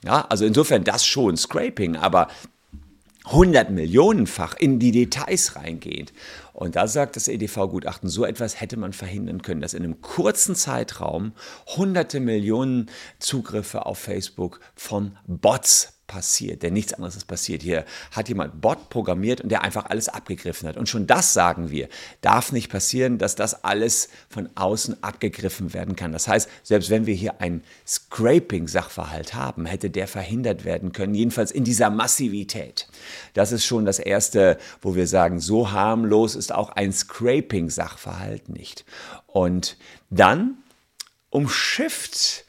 Ja, 0.03 0.25
also 0.29 0.45
insofern 0.45 0.83
das 0.83 1.05
schon 1.05 1.37
Scraping, 1.37 1.95
aber 1.95 2.29
100 3.25 3.69
Millionenfach 3.69 4.55
in 4.57 4.79
die 4.79 4.91
Details 4.91 5.55
reingehend. 5.55 6.13
Und 6.53 6.75
da 6.75 6.87
sagt 6.87 7.15
das 7.15 7.27
EDV-Gutachten, 7.27 8.09
so 8.09 8.25
etwas 8.25 8.59
hätte 8.59 8.75
man 8.75 8.91
verhindern 8.91 9.43
können, 9.43 9.61
dass 9.61 9.75
in 9.75 9.83
einem 9.83 10.01
kurzen 10.01 10.55
Zeitraum 10.55 11.33
hunderte 11.67 12.19
Millionen 12.19 12.89
Zugriffe 13.19 13.85
auf 13.85 13.99
Facebook 13.99 14.59
von 14.75 15.15
Bots 15.27 15.98
passiert, 16.09 16.63
denn 16.63 16.73
nichts 16.73 16.93
anderes 16.93 17.15
ist 17.15 17.27
passiert. 17.27 17.61
Hier 17.61 17.85
hat 18.11 18.27
jemand 18.27 18.59
Bot 18.59 18.89
programmiert 18.89 19.39
und 19.39 19.49
der 19.49 19.61
einfach 19.61 19.85
alles 19.85 20.09
abgegriffen 20.09 20.67
hat. 20.67 20.75
Und 20.75 20.89
schon 20.89 21.07
das 21.07 21.33
sagen 21.33 21.69
wir, 21.69 21.87
darf 22.21 22.51
nicht 22.51 22.69
passieren, 22.69 23.19
dass 23.19 23.35
das 23.35 23.63
alles 23.63 24.09
von 24.27 24.49
außen 24.55 25.01
abgegriffen 25.03 25.73
werden 25.73 25.95
kann. 25.95 26.11
Das 26.11 26.27
heißt, 26.27 26.49
selbst 26.63 26.89
wenn 26.89 27.05
wir 27.05 27.13
hier 27.13 27.39
ein 27.39 27.63
Scraping-Sachverhalt 27.87 29.35
haben, 29.35 29.67
hätte 29.67 29.91
der 29.91 30.07
verhindert 30.07 30.65
werden 30.65 30.91
können, 30.91 31.13
jedenfalls 31.13 31.51
in 31.51 31.63
dieser 31.63 31.91
Massivität. 31.91 32.87
Das 33.35 33.51
ist 33.51 33.63
schon 33.63 33.85
das 33.85 33.99
Erste, 33.99 34.57
wo 34.81 34.95
wir 34.95 35.05
sagen, 35.05 35.39
so 35.39 35.71
harmlos 35.71 36.35
ist 36.35 36.51
auch 36.51 36.69
ein 36.69 36.91
Scraping-Sachverhalt 36.91 38.49
nicht. 38.49 38.83
Und 39.27 39.77
dann 40.09 40.57
umschifft 41.29 42.45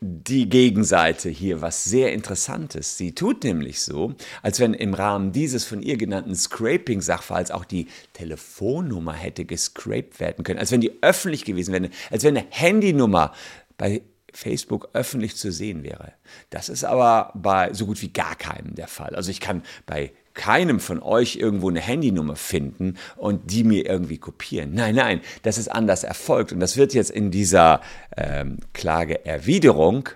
die 0.00 0.48
Gegenseite 0.48 1.28
hier 1.28 1.60
was 1.60 1.84
sehr 1.84 2.12
Interessantes. 2.12 2.96
Sie 2.96 3.14
tut 3.14 3.44
nämlich 3.44 3.82
so, 3.82 4.14
als 4.42 4.58
wenn 4.58 4.72
im 4.72 4.94
Rahmen 4.94 5.32
dieses 5.32 5.64
von 5.64 5.82
ihr 5.82 5.98
genannten 5.98 6.34
Scraping-Sachverhalts 6.34 7.50
auch 7.50 7.66
die 7.66 7.88
Telefonnummer 8.14 9.12
hätte 9.12 9.44
gescraped 9.44 10.18
werden 10.18 10.42
können, 10.42 10.58
als 10.58 10.72
wenn 10.72 10.80
die 10.80 11.02
öffentlich 11.02 11.44
gewesen 11.44 11.72
wäre, 11.72 11.90
als 12.10 12.24
wenn 12.24 12.36
eine 12.36 12.46
Handynummer 12.48 13.32
bei 13.76 14.00
Facebook 14.32 14.88
öffentlich 14.94 15.36
zu 15.36 15.52
sehen 15.52 15.82
wäre. 15.82 16.12
Das 16.48 16.68
ist 16.68 16.84
aber 16.84 17.32
bei 17.34 17.72
so 17.74 17.84
gut 17.84 18.00
wie 18.00 18.12
gar 18.12 18.36
keinem 18.36 18.74
der 18.74 18.88
Fall. 18.88 19.14
Also 19.14 19.30
ich 19.30 19.40
kann 19.40 19.62
bei 19.86 20.12
keinem 20.34 20.80
von 20.80 21.02
euch 21.02 21.36
irgendwo 21.36 21.68
eine 21.68 21.80
Handynummer 21.80 22.36
finden 22.36 22.96
und 23.16 23.50
die 23.50 23.64
mir 23.64 23.86
irgendwie 23.86 24.18
kopieren. 24.18 24.74
Nein, 24.74 24.94
nein, 24.94 25.20
das 25.42 25.58
ist 25.58 25.68
anders 25.68 26.04
erfolgt. 26.04 26.52
Und 26.52 26.60
das 26.60 26.76
wird 26.76 26.94
jetzt 26.94 27.10
in 27.10 27.30
dieser 27.30 27.80
ähm, 28.16 28.58
Klageerwiderung 28.72 30.08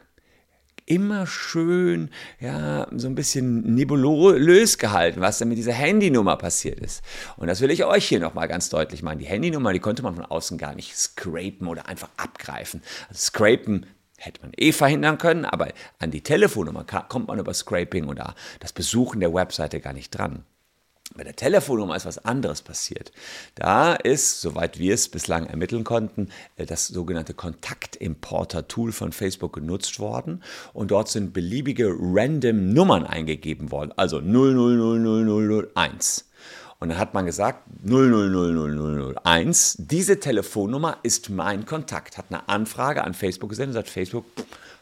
immer 0.86 1.26
schön, 1.26 2.10
ja, 2.40 2.86
so 2.94 3.08
ein 3.08 3.14
bisschen 3.14 3.74
nebulös 3.74 4.78
gehalten, 4.78 5.20
was 5.20 5.38
denn 5.38 5.48
mit 5.48 5.58
dieser 5.58 5.72
Handynummer 5.72 6.36
passiert 6.36 6.78
ist. 6.80 7.02
Und 7.36 7.46
das 7.46 7.60
will 7.60 7.70
ich 7.70 7.84
euch 7.84 8.06
hier 8.06 8.20
nochmal 8.20 8.48
ganz 8.48 8.68
deutlich 8.68 9.02
machen. 9.02 9.18
Die 9.18 9.24
Handynummer, 9.24 9.72
die 9.72 9.78
konnte 9.78 10.02
man 10.02 10.14
von 10.14 10.26
außen 10.26 10.58
gar 10.58 10.74
nicht 10.74 10.96
scrapen 10.96 11.68
oder 11.68 11.88
einfach 11.88 12.10
abgreifen. 12.16 12.82
Also 13.08 13.20
scrapen 13.20 13.86
hätte 14.18 14.40
man 14.42 14.52
eh 14.56 14.72
verhindern 14.72 15.18
können, 15.18 15.44
aber 15.44 15.68
an 15.98 16.10
die 16.10 16.22
Telefonnummer 16.22 16.84
kommt 16.84 17.28
man 17.28 17.38
über 17.38 17.54
Scraping 17.54 18.08
oder 18.08 18.34
das 18.60 18.72
Besuchen 18.72 19.20
der 19.20 19.34
Webseite 19.34 19.80
gar 19.80 19.92
nicht 19.92 20.10
dran. 20.10 20.44
Bei 21.16 21.22
der 21.22 21.36
Telefonnummer 21.36 21.94
ist 21.94 22.06
was 22.06 22.24
anderes 22.24 22.62
passiert. 22.62 23.12
Da 23.54 23.94
ist, 23.94 24.40
soweit 24.40 24.80
wir 24.80 24.94
es 24.94 25.08
bislang 25.08 25.46
ermitteln 25.46 25.84
konnten, 25.84 26.30
äh, 26.56 26.66
das 26.66 26.88
sogenannte 26.88 27.34
Kontaktimporter-Tool 27.34 28.90
von 28.90 29.12
Facebook 29.12 29.52
genutzt 29.52 30.00
worden 30.00 30.42
und 30.72 30.90
dort 30.90 31.08
sind 31.08 31.32
beliebige 31.32 31.94
random 31.96 32.72
Nummern 32.72 33.06
eingegeben 33.06 33.70
worden, 33.70 33.92
also 33.96 34.18
000001. 34.18 36.24
Und 36.80 36.88
dann 36.90 36.98
hat 36.98 37.14
man 37.14 37.24
gesagt, 37.26 37.62
000001, 37.84 39.76
diese 39.78 40.20
Telefonnummer 40.20 40.98
ist 41.02 41.30
mein 41.30 41.64
Kontakt. 41.66 42.18
Hat 42.18 42.26
eine 42.28 42.48
Anfrage 42.48 43.04
an 43.04 43.14
Facebook 43.14 43.50
gesendet 43.50 43.76
und 43.76 43.82
sagt, 43.82 43.90
Facebook, 43.90 44.24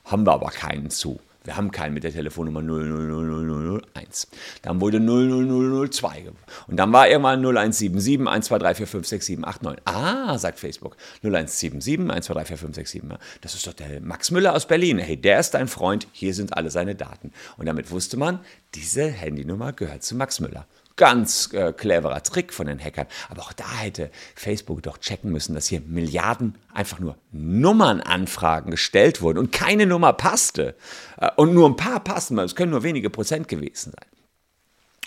haben 0.05 0.27
wir 0.27 0.33
aber 0.33 0.51
keinen 0.51 0.91
zu. 0.91 1.21
Wir 1.45 1.57
haben 1.57 1.73
keinen 1.73 1.95
mit 1.95 2.05
der 2.05 2.13
Telefonnummer 2.13 2.61
000001. 2.61 4.29
Dann 4.63 4.81
wurde 4.81 4.99
00002. 4.99 6.31
Und 6.69 6.77
dann 6.77 6.93
war 6.93 7.09
irgendwann 7.09 7.41
0177 7.41 8.21
123456789. 8.21 9.79
Ah, 9.85 10.39
sagt 10.39 10.61
Facebook. 10.61 10.97
0177 11.23 11.99
1234567. 11.99 13.19
Das 13.41 13.55
ist 13.55 13.67
doch 13.67 13.73
der 13.73 14.01
Max 14.01 14.31
Müller 14.31 14.55
aus 14.55 14.67
Berlin. 14.67 14.99
Hey, 14.99 15.17
der 15.17 15.41
ist 15.41 15.51
dein 15.53 15.67
Freund. 15.67 16.07
Hier 16.13 16.33
sind 16.35 16.57
alle 16.57 16.71
seine 16.71 16.95
Daten. 16.95 17.33
Und 17.57 17.67
damit 17.67 17.91
wusste 17.91 18.17
man, 18.17 18.39
diese 18.75 19.07
Handynummer 19.07 19.73
gehört 19.73 20.05
zu 20.05 20.15
Max 20.15 20.39
Müller. 20.39 20.67
Ganz 20.97 21.53
äh, 21.53 21.73
cleverer 21.73 22.23
Trick 22.23 22.53
von 22.53 22.67
den 22.67 22.79
Hackern. 22.79 23.07
Aber 23.29 23.43
auch 23.43 23.53
da 23.53 23.71
hätte 23.79 24.11
Facebook 24.35 24.83
doch 24.83 24.99
checken 24.99 25.33
müssen, 25.33 25.55
dass 25.55 25.67
hier 25.67 25.81
Milliarden 25.81 26.57
einfach 26.73 26.99
nur 27.01 27.17
Nummernanfragen 27.33 28.71
gestellt 28.71 29.23
wurden 29.23 29.39
und 29.39 29.53
keine 29.53 29.87
Nummer 29.87 30.13
passte. 30.13 30.75
Äh, 31.19 31.31
und 31.37 31.55
nur 31.55 31.69
ein 31.69 31.77
paar 31.77 32.01
passen, 32.01 32.39
es 32.39 32.55
können 32.55 32.73
nur 32.73 32.83
wenige 32.83 33.11
Prozent 33.11 33.49
gewesen 33.49 33.93
sein. 33.93 34.13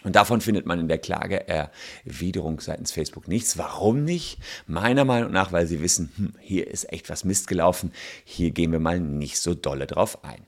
Und 0.06 0.16
davon 0.16 0.40
findet 0.40 0.68
man 0.68 0.80
in 0.80 0.88
der 0.88 1.00
Klageerwiderung 1.00 2.60
seitens 2.60 2.92
Facebook 2.92 3.28
nichts. 3.28 3.58
Warum 3.58 4.04
nicht? 4.04 4.38
Meiner 4.68 5.04
Meinung 5.04 5.32
nach, 5.32 5.52
weil 5.52 5.66
sie 5.66 5.82
wissen, 5.82 6.12
hm, 6.16 6.34
hier 6.40 6.68
ist 6.68 6.94
echt 6.94 7.10
was 7.10 7.24
Mist 7.24 7.48
gelaufen. 7.48 7.92
Hier 8.24 8.52
gehen 8.52 8.72
wir 8.72 8.80
mal 8.80 9.00
nicht 9.00 9.40
so 9.40 9.56
dolle 9.56 9.88
drauf 9.88 10.24
ein. 10.24 10.46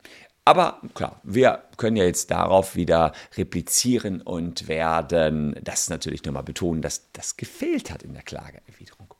Aber 0.47 0.79
klar, 0.93 1.19
wir 1.23 1.63
können 1.75 1.97
ja 1.97 2.05
jetzt 2.05 2.31
darauf 2.31 2.77
wieder 2.77 3.11
replizieren 3.35 4.21
und 4.21 4.69
werden 4.69 5.59
das 5.61 5.89
natürlich 5.89 6.23
nochmal 6.23 6.43
betonen, 6.43 6.81
dass 6.81 7.11
das 7.11 7.35
gefehlt 7.35 7.91
hat 7.91 8.01
in 8.01 8.13
der 8.13 8.23
Klageerwiderung. 8.23 9.13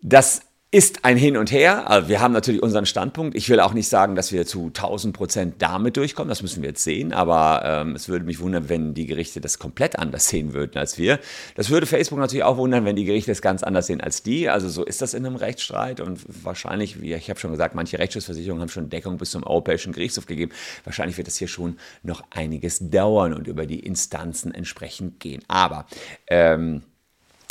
Das 0.00 0.40
ist 0.72 1.04
ein 1.04 1.18
Hin 1.18 1.36
und 1.36 1.52
Her. 1.52 1.90
Also 1.90 2.08
wir 2.08 2.22
haben 2.22 2.32
natürlich 2.32 2.62
unseren 2.62 2.86
Standpunkt. 2.86 3.36
Ich 3.36 3.50
will 3.50 3.60
auch 3.60 3.74
nicht 3.74 3.88
sagen, 3.88 4.16
dass 4.16 4.32
wir 4.32 4.46
zu 4.46 4.68
1000 4.68 5.14
Prozent 5.14 5.54
damit 5.58 5.98
durchkommen. 5.98 6.30
Das 6.30 6.40
müssen 6.40 6.62
wir 6.62 6.70
jetzt 6.70 6.82
sehen. 6.82 7.12
Aber 7.12 7.62
ähm, 7.62 7.94
es 7.94 8.08
würde 8.08 8.24
mich 8.24 8.40
wundern, 8.40 8.70
wenn 8.70 8.94
die 8.94 9.04
Gerichte 9.04 9.42
das 9.42 9.58
komplett 9.58 9.98
anders 9.98 10.28
sehen 10.28 10.54
würden 10.54 10.78
als 10.78 10.96
wir. 10.96 11.18
Das 11.56 11.68
würde 11.68 11.84
Facebook 11.84 12.18
natürlich 12.18 12.44
auch 12.44 12.56
wundern, 12.56 12.86
wenn 12.86 12.96
die 12.96 13.04
Gerichte 13.04 13.30
es 13.32 13.42
ganz 13.42 13.62
anders 13.62 13.86
sehen 13.86 14.00
als 14.00 14.22
die. 14.22 14.48
Also 14.48 14.70
so 14.70 14.82
ist 14.82 15.02
das 15.02 15.12
in 15.12 15.26
einem 15.26 15.36
Rechtsstreit. 15.36 16.00
Und 16.00 16.20
wahrscheinlich, 16.42 17.02
wie 17.02 17.12
ich 17.12 17.28
habe 17.28 17.38
schon 17.38 17.50
gesagt, 17.50 17.74
manche 17.74 17.98
Rechtsschutzversicherungen 17.98 18.62
haben 18.62 18.70
schon 18.70 18.88
Deckung 18.88 19.18
bis 19.18 19.32
zum 19.32 19.42
Europäischen 19.42 19.92
Gerichtshof 19.92 20.24
gegeben. 20.24 20.52
Wahrscheinlich 20.84 21.18
wird 21.18 21.26
das 21.26 21.36
hier 21.36 21.48
schon 21.48 21.76
noch 22.02 22.22
einiges 22.30 22.78
dauern 22.88 23.34
und 23.34 23.46
über 23.46 23.66
die 23.66 23.80
Instanzen 23.80 24.54
entsprechend 24.54 25.20
gehen. 25.20 25.42
Aber 25.48 25.84
ähm, 26.28 26.80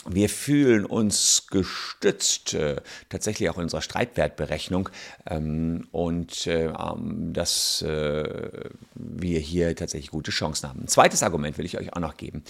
wir 0.07 0.29
fühlen 0.29 0.85
uns 0.85 1.45
gestützt, 1.51 2.55
äh, 2.55 2.77
tatsächlich 3.09 3.49
auch 3.49 3.57
in 3.57 3.63
unserer 3.63 3.81
Streitwertberechnung, 3.81 4.89
ähm, 5.29 5.87
und 5.91 6.47
äh, 6.47 6.65
ähm, 6.65 7.33
dass 7.33 7.83
äh, 7.83 8.69
wir 8.95 9.39
hier 9.39 9.75
tatsächlich 9.75 10.09
gute 10.09 10.31
Chancen 10.31 10.69
haben. 10.69 10.81
Ein 10.81 10.87
zweites 10.87 11.21
Argument 11.21 11.57
will 11.57 11.65
ich 11.65 11.77
euch 11.77 11.93
auch 11.93 11.99
noch 11.99 12.17
geben. 12.17 12.43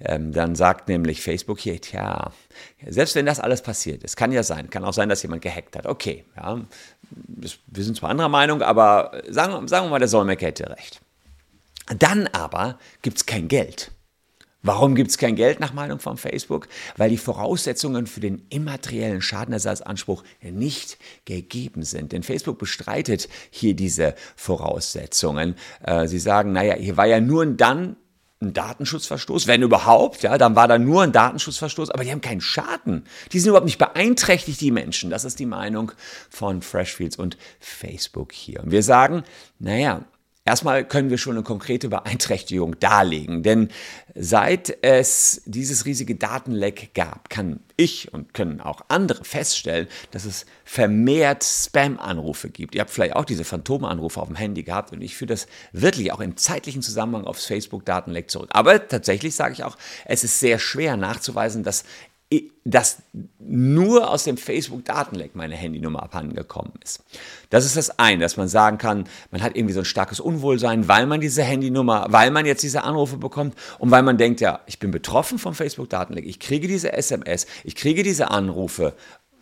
Ähm, 0.00 0.32
dann 0.32 0.54
sagt 0.54 0.88
nämlich 0.88 1.22
Facebook 1.22 1.58
hier, 1.60 1.80
tja, 1.80 2.30
selbst 2.86 3.14
wenn 3.14 3.26
das 3.26 3.40
alles 3.40 3.62
passiert 3.62 4.04
ist, 4.04 4.16
kann 4.16 4.32
ja 4.32 4.42
sein, 4.42 4.68
kann 4.68 4.84
auch 4.84 4.92
sein, 4.92 5.08
dass 5.08 5.22
jemand 5.22 5.42
gehackt 5.42 5.76
hat. 5.76 5.86
Okay, 5.86 6.24
ja, 6.36 6.60
wir 7.10 7.84
sind 7.84 7.96
zwar 7.96 8.10
anderer 8.10 8.28
Meinung, 8.28 8.60
aber 8.60 9.22
sagen, 9.28 9.66
sagen 9.66 9.86
wir 9.86 9.90
mal, 9.90 9.98
der 9.98 10.08
Solmecke 10.08 10.44
hätte 10.44 10.68
recht. 10.68 11.00
Dann 11.98 12.26
aber 12.28 12.78
gibt 13.00 13.16
es 13.16 13.24
kein 13.24 13.48
Geld. 13.48 13.92
Warum 14.62 14.96
gibt 14.96 15.10
es 15.10 15.18
kein 15.18 15.36
Geld 15.36 15.60
nach 15.60 15.72
Meinung 15.72 16.00
von 16.00 16.16
Facebook? 16.16 16.68
Weil 16.96 17.10
die 17.10 17.16
Voraussetzungen 17.16 18.06
für 18.08 18.20
den 18.20 18.42
immateriellen 18.50 19.22
Schadenersatzanspruch 19.22 20.24
nicht 20.42 20.98
gegeben 21.24 21.84
sind. 21.84 22.10
Denn 22.12 22.24
Facebook 22.24 22.58
bestreitet 22.58 23.28
hier 23.50 23.74
diese 23.74 24.14
Voraussetzungen. 24.34 25.54
Äh, 25.84 26.08
sie 26.08 26.18
sagen, 26.18 26.52
naja, 26.52 26.74
hier 26.74 26.96
war 26.96 27.06
ja 27.06 27.20
nur 27.20 27.46
dann 27.46 27.96
ein 28.40 28.52
Datenschutzverstoß, 28.52 29.46
wenn 29.46 29.62
überhaupt, 29.62 30.22
ja, 30.22 30.38
dann 30.38 30.54
war 30.54 30.68
da 30.68 30.78
nur 30.78 31.02
ein 31.02 31.12
Datenschutzverstoß, 31.12 31.90
aber 31.90 32.04
die 32.04 32.12
haben 32.12 32.20
keinen 32.20 32.40
Schaden. 32.40 33.04
Die 33.32 33.40
sind 33.40 33.48
überhaupt 33.48 33.66
nicht 33.66 33.78
beeinträchtigt, 33.78 34.60
die 34.60 34.70
Menschen. 34.70 35.10
Das 35.10 35.24
ist 35.24 35.38
die 35.38 35.46
Meinung 35.46 35.92
von 36.30 36.62
Freshfields 36.62 37.16
und 37.16 37.36
Facebook 37.58 38.32
hier. 38.32 38.62
Und 38.62 38.70
wir 38.70 38.82
sagen, 38.82 39.24
naja, 39.58 40.04
Erstmal 40.48 40.82
können 40.82 41.10
wir 41.10 41.18
schon 41.18 41.34
eine 41.34 41.42
konkrete 41.42 41.90
Beeinträchtigung 41.90 42.80
darlegen, 42.80 43.42
denn 43.42 43.68
seit 44.14 44.82
es 44.82 45.42
dieses 45.44 45.84
riesige 45.84 46.14
Datenleck 46.14 46.94
gab, 46.94 47.28
kann 47.28 47.60
ich 47.76 48.14
und 48.14 48.32
können 48.32 48.62
auch 48.62 48.80
andere 48.88 49.24
feststellen, 49.24 49.88
dass 50.10 50.24
es 50.24 50.46
vermehrt 50.64 51.44
Spam-Anrufe 51.44 52.48
gibt. 52.48 52.74
Ihr 52.74 52.80
habt 52.80 52.90
vielleicht 52.90 53.14
auch 53.14 53.26
diese 53.26 53.44
Phantomanrufe 53.44 54.22
auf 54.22 54.28
dem 54.28 54.36
Handy 54.36 54.62
gehabt 54.62 54.94
und 54.94 55.02
ich 55.02 55.16
führe 55.16 55.28
das 55.28 55.48
wirklich 55.72 56.12
auch 56.12 56.20
im 56.20 56.38
zeitlichen 56.38 56.80
Zusammenhang 56.80 57.24
aufs 57.24 57.44
Facebook-Datenleck 57.44 58.30
zurück. 58.30 58.48
Aber 58.54 58.88
tatsächlich 58.88 59.34
sage 59.34 59.52
ich 59.52 59.64
auch, 59.64 59.76
es 60.06 60.24
ist 60.24 60.40
sehr 60.40 60.58
schwer 60.58 60.96
nachzuweisen, 60.96 61.62
dass 61.62 61.84
dass 62.64 62.98
nur 63.38 64.10
aus 64.10 64.24
dem 64.24 64.36
Facebook-Datenleck 64.36 65.34
meine 65.34 65.54
Handynummer 65.54 66.02
abhandengekommen 66.02 66.72
ist. 66.84 67.02
Das 67.48 67.64
ist 67.64 67.76
das 67.76 67.98
eine, 67.98 68.22
dass 68.22 68.36
man 68.36 68.48
sagen 68.48 68.76
kann, 68.76 69.04
man 69.30 69.42
hat 69.42 69.56
irgendwie 69.56 69.72
so 69.72 69.80
ein 69.80 69.86
starkes 69.86 70.20
Unwohlsein, 70.20 70.86
weil 70.88 71.06
man 71.06 71.22
diese 71.22 71.42
Handynummer, 71.42 72.06
weil 72.10 72.30
man 72.30 72.44
jetzt 72.44 72.62
diese 72.62 72.84
Anrufe 72.84 73.16
bekommt 73.16 73.54
und 73.78 73.90
weil 73.90 74.02
man 74.02 74.18
denkt, 74.18 74.42
ja, 74.42 74.60
ich 74.66 74.78
bin 74.78 74.90
betroffen 74.90 75.38
vom 75.38 75.54
Facebook-Datenleck, 75.54 76.26
ich 76.26 76.38
kriege 76.38 76.68
diese 76.68 76.92
SMS, 76.92 77.46
ich 77.64 77.74
kriege 77.74 78.02
diese 78.02 78.30
Anrufe 78.30 78.94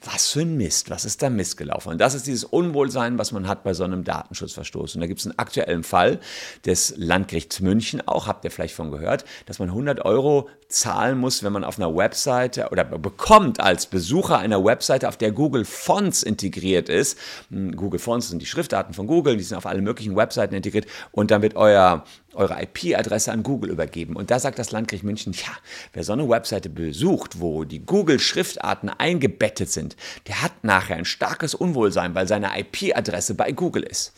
was 0.07 0.31
für 0.31 0.41
ein 0.41 0.57
Mist, 0.57 0.91
was 0.91 1.05
ist 1.05 1.23
da 1.23 1.31
missgelaufen? 1.31 1.93
Und 1.93 1.99
das 2.01 2.15
ist 2.15 2.27
dieses 2.27 2.45
Unwohlsein, 2.45 3.19
was 3.19 3.33
man 3.33 3.49
hat 3.49 3.65
bei 3.65 3.75
so 3.75 3.85
einem 3.85 4.05
Datenschutzverstoß. 4.05 4.95
Und 4.95 5.01
da 5.01 5.07
gibt 5.07 5.21
es 5.21 5.27
einen 5.27 5.39
aktuellen 5.39 5.83
Fall 5.83 6.21
des 6.65 6.95
Landgerichts 6.97 7.61
München 7.61 8.07
auch, 8.07 8.27
habt 8.27 8.45
ihr 8.45 8.51
vielleicht 8.51 8.75
von 8.75 8.91
gehört, 8.91 9.25
dass 9.47 9.59
man 9.59 9.69
100 9.69 10.05
Euro 10.05 10.49
zahlen 10.69 11.19
muss, 11.19 11.43
wenn 11.43 11.53
man 11.53 11.65
auf 11.65 11.79
einer 11.79 11.95
Webseite 11.95 12.69
oder 12.71 12.85
bekommt 12.85 13.61
als 13.61 13.87
Besucher 13.87 14.39
einer 14.39 14.65
Webseite, 14.65 15.09
auf 15.09 15.17
der 15.17 15.33
Google 15.33 15.65
Fonts 15.65 16.23
integriert 16.23 16.89
ist. 16.89 17.19
Hm, 17.51 17.77
Google 17.77 18.01
Fonts 18.01 18.29
sind 18.29 18.41
die 18.41 18.47
Schriftdaten 18.47 18.95
von 18.95 19.07
Google, 19.07 19.37
die 19.37 19.43
sind 19.43 19.57
auf 19.57 19.67
allen 19.67 19.85
möglichen 19.85 20.17
Webseiten 20.17 20.55
integriert 20.55 20.87
und 21.13 21.31
dann 21.31 21.43
wird 21.43 21.57
euer 21.57 22.05
eure 22.37 22.63
IP-Adresse 22.63 23.33
an 23.33 23.43
Google 23.43 23.71
übergeben. 23.71 24.15
Und 24.15 24.31
da 24.31 24.39
sagt 24.39 24.59
das 24.59 24.71
Landgericht 24.71 25.05
München, 25.05 25.33
ja, 25.33 25.53
wer 25.95 26.05
so 26.05 26.13
eine 26.13 26.29
Webseite 26.29 26.69
besucht, 26.69 27.41
wo 27.41 27.65
die 27.65 27.81
Google-Schriftarten 27.81 28.91
eingebettet 28.91 29.71
sind, 29.71 29.97
der 30.27 30.43
hat 30.43 30.63
nachher 30.63 30.97
ein 30.97 31.07
starkes 31.07 31.55
Unwohlsein, 31.55 32.15
weil 32.15 32.29
seine 32.29 32.51
IP-Adresse 32.59 33.35
bei 33.35 33.53
Google 33.53 33.85
ist. 33.85 34.13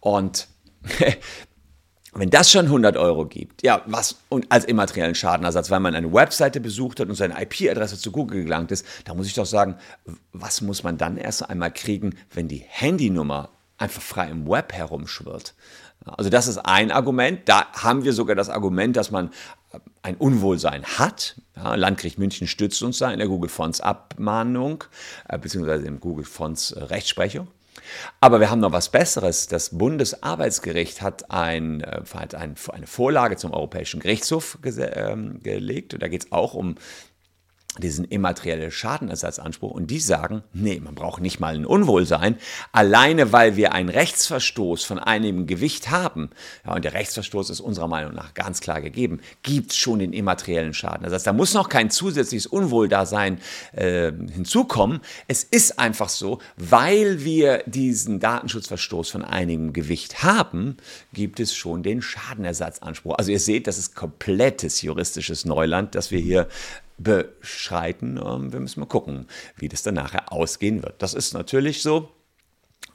Und 0.00 0.48
wenn 2.14 2.30
das 2.30 2.50
schon 2.50 2.66
100 2.66 2.96
Euro 2.96 3.26
gibt, 3.26 3.62
ja, 3.62 3.82
was 3.86 4.16
und 4.28 4.50
als 4.50 4.66
immateriellen 4.66 5.14
Schadenersatz, 5.14 5.70
weil 5.70 5.80
man 5.80 5.94
eine 5.94 6.12
Webseite 6.12 6.60
besucht 6.60 7.00
hat 7.00 7.08
und 7.08 7.14
seine 7.14 7.40
IP-Adresse 7.40 7.98
zu 7.98 8.12
Google 8.12 8.44
gelangt 8.44 8.70
ist, 8.70 8.86
da 9.04 9.14
muss 9.14 9.26
ich 9.26 9.34
doch 9.34 9.46
sagen, 9.46 9.76
was 10.32 10.60
muss 10.60 10.82
man 10.82 10.98
dann 10.98 11.16
erst 11.16 11.48
einmal 11.48 11.72
kriegen, 11.72 12.14
wenn 12.34 12.48
die 12.48 12.64
Handynummer 12.66 13.48
einfach 13.78 14.02
frei 14.02 14.28
im 14.28 14.46
Web 14.48 14.72
herumschwirrt? 14.74 15.54
Also 16.04 16.30
das 16.30 16.48
ist 16.48 16.58
ein 16.58 16.90
Argument. 16.90 17.48
Da 17.48 17.66
haben 17.72 18.04
wir 18.04 18.12
sogar 18.12 18.36
das 18.36 18.50
Argument, 18.50 18.96
dass 18.96 19.10
man 19.10 19.30
ein 20.02 20.16
Unwohlsein 20.16 20.84
hat. 20.84 21.36
Ja, 21.56 21.74
Landgericht 21.76 22.18
München 22.18 22.46
stützt 22.46 22.82
uns 22.82 22.98
da 22.98 23.10
in 23.10 23.18
der 23.18 23.28
Google 23.28 23.48
Fonts 23.48 23.80
Abmahnung 23.80 24.84
äh, 25.28 25.38
beziehungsweise 25.38 25.86
im 25.86 26.00
Google 26.00 26.24
Fonts 26.24 26.72
äh, 26.72 26.82
Rechtsprechung. 26.82 27.48
Aber 28.20 28.40
wir 28.40 28.50
haben 28.50 28.60
noch 28.60 28.72
was 28.72 28.90
Besseres. 28.90 29.48
Das 29.48 29.70
Bundesarbeitsgericht 29.76 31.02
hat, 31.02 31.30
ein, 31.30 31.80
äh, 31.80 32.02
hat 32.14 32.34
ein, 32.34 32.54
eine 32.72 32.86
Vorlage 32.86 33.36
zum 33.36 33.52
Europäischen 33.52 34.00
Gerichtshof 34.00 34.58
ähm, 34.64 35.40
gelegt. 35.42 35.94
Und 35.94 36.02
da 36.02 36.08
geht 36.08 36.24
es 36.24 36.32
auch 36.32 36.54
um 36.54 36.76
diesen 37.78 38.04
immateriellen 38.04 38.70
Schadenersatzanspruch 38.70 39.70
und 39.70 39.90
die 39.90 39.98
sagen, 39.98 40.42
nee, 40.52 40.78
man 40.78 40.94
braucht 40.94 41.22
nicht 41.22 41.40
mal 41.40 41.54
ein 41.54 41.64
Unwohlsein, 41.64 42.36
alleine 42.70 43.32
weil 43.32 43.56
wir 43.56 43.72
einen 43.72 43.88
Rechtsverstoß 43.88 44.84
von 44.84 44.98
einem 44.98 45.46
Gewicht 45.46 45.90
haben, 45.90 46.30
ja, 46.66 46.74
und 46.74 46.84
der 46.84 46.92
Rechtsverstoß 46.92 47.48
ist 47.48 47.60
unserer 47.60 47.88
Meinung 47.88 48.14
nach 48.14 48.34
ganz 48.34 48.60
klar 48.60 48.82
gegeben, 48.82 49.20
gibt 49.42 49.72
schon 49.72 50.00
den 50.00 50.12
immateriellen 50.12 50.74
Schaden. 50.74 51.04
Das 51.04 51.14
heißt, 51.14 51.26
da 51.26 51.32
muss 51.32 51.54
noch 51.54 51.70
kein 51.70 51.90
zusätzliches 51.90 52.46
Unwohldasein 52.46 53.38
äh, 53.72 54.12
hinzukommen. 54.12 55.00
Es 55.26 55.42
ist 55.42 55.78
einfach 55.78 56.10
so, 56.10 56.40
weil 56.56 57.24
wir 57.24 57.62
diesen 57.64 58.20
Datenschutzverstoß 58.20 59.08
von 59.08 59.24
einigem 59.24 59.72
Gewicht 59.72 60.22
haben, 60.22 60.76
gibt 61.14 61.40
es 61.40 61.54
schon 61.54 61.82
den 61.82 62.02
Schadenersatzanspruch. 62.02 63.14
Also 63.16 63.32
ihr 63.32 63.40
seht, 63.40 63.66
das 63.66 63.78
ist 63.78 63.94
komplettes 63.94 64.82
juristisches 64.82 65.46
Neuland, 65.46 65.94
das 65.94 66.10
wir 66.10 66.20
hier 66.20 66.48
beschreiten. 66.98 68.20
Ähm, 68.24 68.52
wir 68.52 68.60
müssen 68.60 68.80
mal 68.80 68.86
gucken, 68.86 69.26
wie 69.56 69.68
das 69.68 69.82
dann 69.82 69.94
nachher 69.94 70.32
ausgehen 70.32 70.82
wird. 70.82 71.02
Das 71.02 71.14
ist 71.14 71.34
natürlich 71.34 71.82
so. 71.82 72.10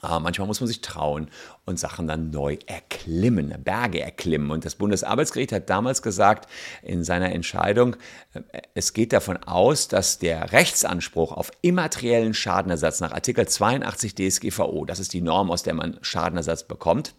Aber 0.00 0.20
manchmal 0.20 0.46
muss 0.46 0.60
man 0.60 0.68
sich 0.68 0.80
trauen 0.80 1.28
und 1.64 1.78
Sachen 1.78 2.06
dann 2.06 2.30
neu 2.30 2.58
erklimmen, 2.66 3.52
Berge 3.64 4.00
erklimmen. 4.00 4.50
Und 4.50 4.64
das 4.64 4.76
Bundesarbeitsgericht 4.76 5.52
hat 5.52 5.70
damals 5.70 6.02
gesagt 6.02 6.48
in 6.82 7.02
seiner 7.02 7.32
Entscheidung, 7.32 7.96
äh, 8.32 8.42
es 8.74 8.92
geht 8.92 9.12
davon 9.12 9.36
aus, 9.38 9.88
dass 9.88 10.18
der 10.18 10.52
Rechtsanspruch 10.52 11.32
auf 11.32 11.50
immateriellen 11.62 12.34
Schadenersatz 12.34 13.00
nach 13.00 13.12
Artikel 13.12 13.48
82 13.48 14.14
DSGVO, 14.14 14.84
das 14.84 15.00
ist 15.00 15.12
die 15.12 15.20
Norm, 15.20 15.50
aus 15.50 15.62
der 15.62 15.74
man 15.74 15.98
Schadenersatz 16.02 16.64
bekommt, 16.64 17.14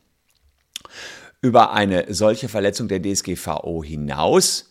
über 1.42 1.72
eine 1.74 2.14
solche 2.14 2.50
Verletzung 2.50 2.88
der 2.88 3.02
DSGVO 3.02 3.84
hinaus 3.84 4.69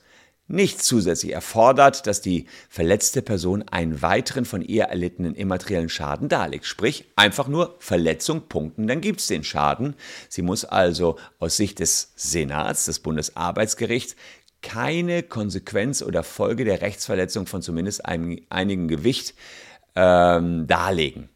nicht 0.48 0.82
zusätzlich 0.82 1.32
erfordert, 1.32 2.06
dass 2.06 2.22
die 2.22 2.46
verletzte 2.68 3.22
Person 3.22 3.62
einen 3.68 4.00
weiteren 4.02 4.46
von 4.46 4.62
ihr 4.62 4.84
erlittenen 4.84 5.34
immateriellen 5.34 5.90
Schaden 5.90 6.28
darlegt. 6.28 6.64
Sprich, 6.64 7.04
einfach 7.16 7.48
nur 7.48 7.76
Verletzung 7.78 8.48
punkten, 8.48 8.86
dann 8.86 9.02
gibt 9.02 9.20
es 9.20 9.26
den 9.26 9.44
Schaden. 9.44 9.94
Sie 10.28 10.42
muss 10.42 10.64
also 10.64 11.16
aus 11.38 11.56
Sicht 11.56 11.78
des 11.78 12.12
Senats, 12.16 12.86
des 12.86 13.00
Bundesarbeitsgerichts, 13.00 14.16
keine 14.62 15.22
Konsequenz 15.22 16.02
oder 16.02 16.24
Folge 16.24 16.64
der 16.64 16.80
Rechtsverletzung 16.80 17.46
von 17.46 17.62
zumindest 17.62 18.06
einem, 18.06 18.40
einigem 18.48 18.88
Gewicht 18.88 19.34
ähm, 19.94 20.66
darlegen. 20.66 21.28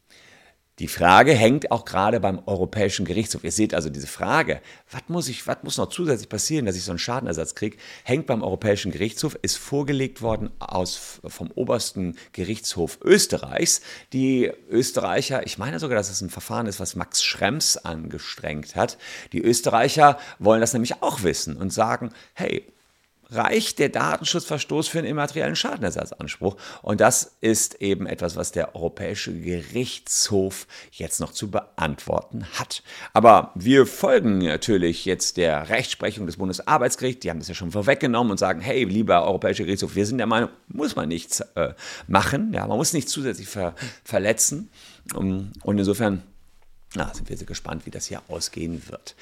Die 0.82 0.88
Frage 0.88 1.32
hängt 1.32 1.70
auch 1.70 1.84
gerade 1.84 2.18
beim 2.18 2.42
Europäischen 2.44 3.04
Gerichtshof. 3.04 3.44
Ihr 3.44 3.52
seht 3.52 3.72
also 3.72 3.88
diese 3.88 4.08
Frage, 4.08 4.60
was 4.90 5.02
muss, 5.06 5.28
ich, 5.28 5.46
was 5.46 5.58
muss 5.62 5.76
noch 5.76 5.88
zusätzlich 5.88 6.28
passieren, 6.28 6.66
dass 6.66 6.74
ich 6.74 6.82
so 6.82 6.90
einen 6.90 6.98
Schadenersatz 6.98 7.54
kriege, 7.54 7.76
hängt 8.02 8.26
beim 8.26 8.42
Europäischen 8.42 8.90
Gerichtshof, 8.90 9.38
ist 9.42 9.58
vorgelegt 9.58 10.22
worden 10.22 10.50
aus, 10.58 11.20
vom 11.24 11.52
obersten 11.52 12.16
Gerichtshof 12.32 12.98
Österreichs. 13.04 13.80
Die 14.12 14.50
Österreicher, 14.68 15.46
ich 15.46 15.56
meine 15.56 15.78
sogar, 15.78 15.96
dass 15.96 16.10
es 16.10 16.20
ein 16.20 16.30
Verfahren 16.30 16.66
ist, 16.66 16.80
was 16.80 16.96
Max 16.96 17.22
Schrems 17.22 17.76
angestrengt 17.76 18.74
hat. 18.74 18.98
Die 19.32 19.40
Österreicher 19.40 20.18
wollen 20.40 20.60
das 20.60 20.72
nämlich 20.72 21.00
auch 21.00 21.22
wissen 21.22 21.58
und 21.58 21.72
sagen, 21.72 22.10
hey, 22.34 22.66
reicht 23.32 23.78
der 23.78 23.88
Datenschutzverstoß 23.88 24.88
für 24.88 24.98
einen 24.98 25.08
immateriellen 25.08 25.56
Schadenersatzanspruch. 25.56 26.56
Und 26.82 27.00
das 27.00 27.36
ist 27.40 27.80
eben 27.80 28.06
etwas, 28.06 28.36
was 28.36 28.52
der 28.52 28.74
Europäische 28.74 29.32
Gerichtshof 29.32 30.66
jetzt 30.90 31.20
noch 31.20 31.32
zu 31.32 31.50
beantworten 31.50 32.46
hat. 32.58 32.82
Aber 33.12 33.52
wir 33.54 33.86
folgen 33.86 34.38
natürlich 34.38 35.04
jetzt 35.04 35.36
der 35.36 35.68
Rechtsprechung 35.68 36.26
des 36.26 36.36
Bundesarbeitsgerichts. 36.36 37.20
Die 37.20 37.30
haben 37.30 37.38
das 37.38 37.48
ja 37.48 37.54
schon 37.54 37.72
vorweggenommen 37.72 38.30
und 38.30 38.38
sagen, 38.38 38.60
hey, 38.60 38.84
lieber 38.84 39.24
Europäischer 39.24 39.64
Gerichtshof, 39.64 39.94
wir 39.94 40.06
sind 40.06 40.18
der 40.18 40.26
Meinung, 40.26 40.50
muss 40.68 40.96
man 40.96 41.08
nichts 41.08 41.40
äh, 41.54 41.74
machen. 42.06 42.52
Ja, 42.52 42.66
man 42.66 42.76
muss 42.76 42.92
nicht 42.92 43.08
zusätzlich 43.08 43.48
ver 43.48 43.74
verletzen. 44.04 44.70
Und 45.14 45.52
insofern 45.64 46.22
na, 46.94 47.12
sind 47.14 47.28
wir 47.28 47.36
sehr 47.36 47.46
gespannt, 47.46 47.86
wie 47.86 47.90
das 47.90 48.06
hier 48.06 48.22
ausgehen 48.28 48.82
wird. 48.88 49.16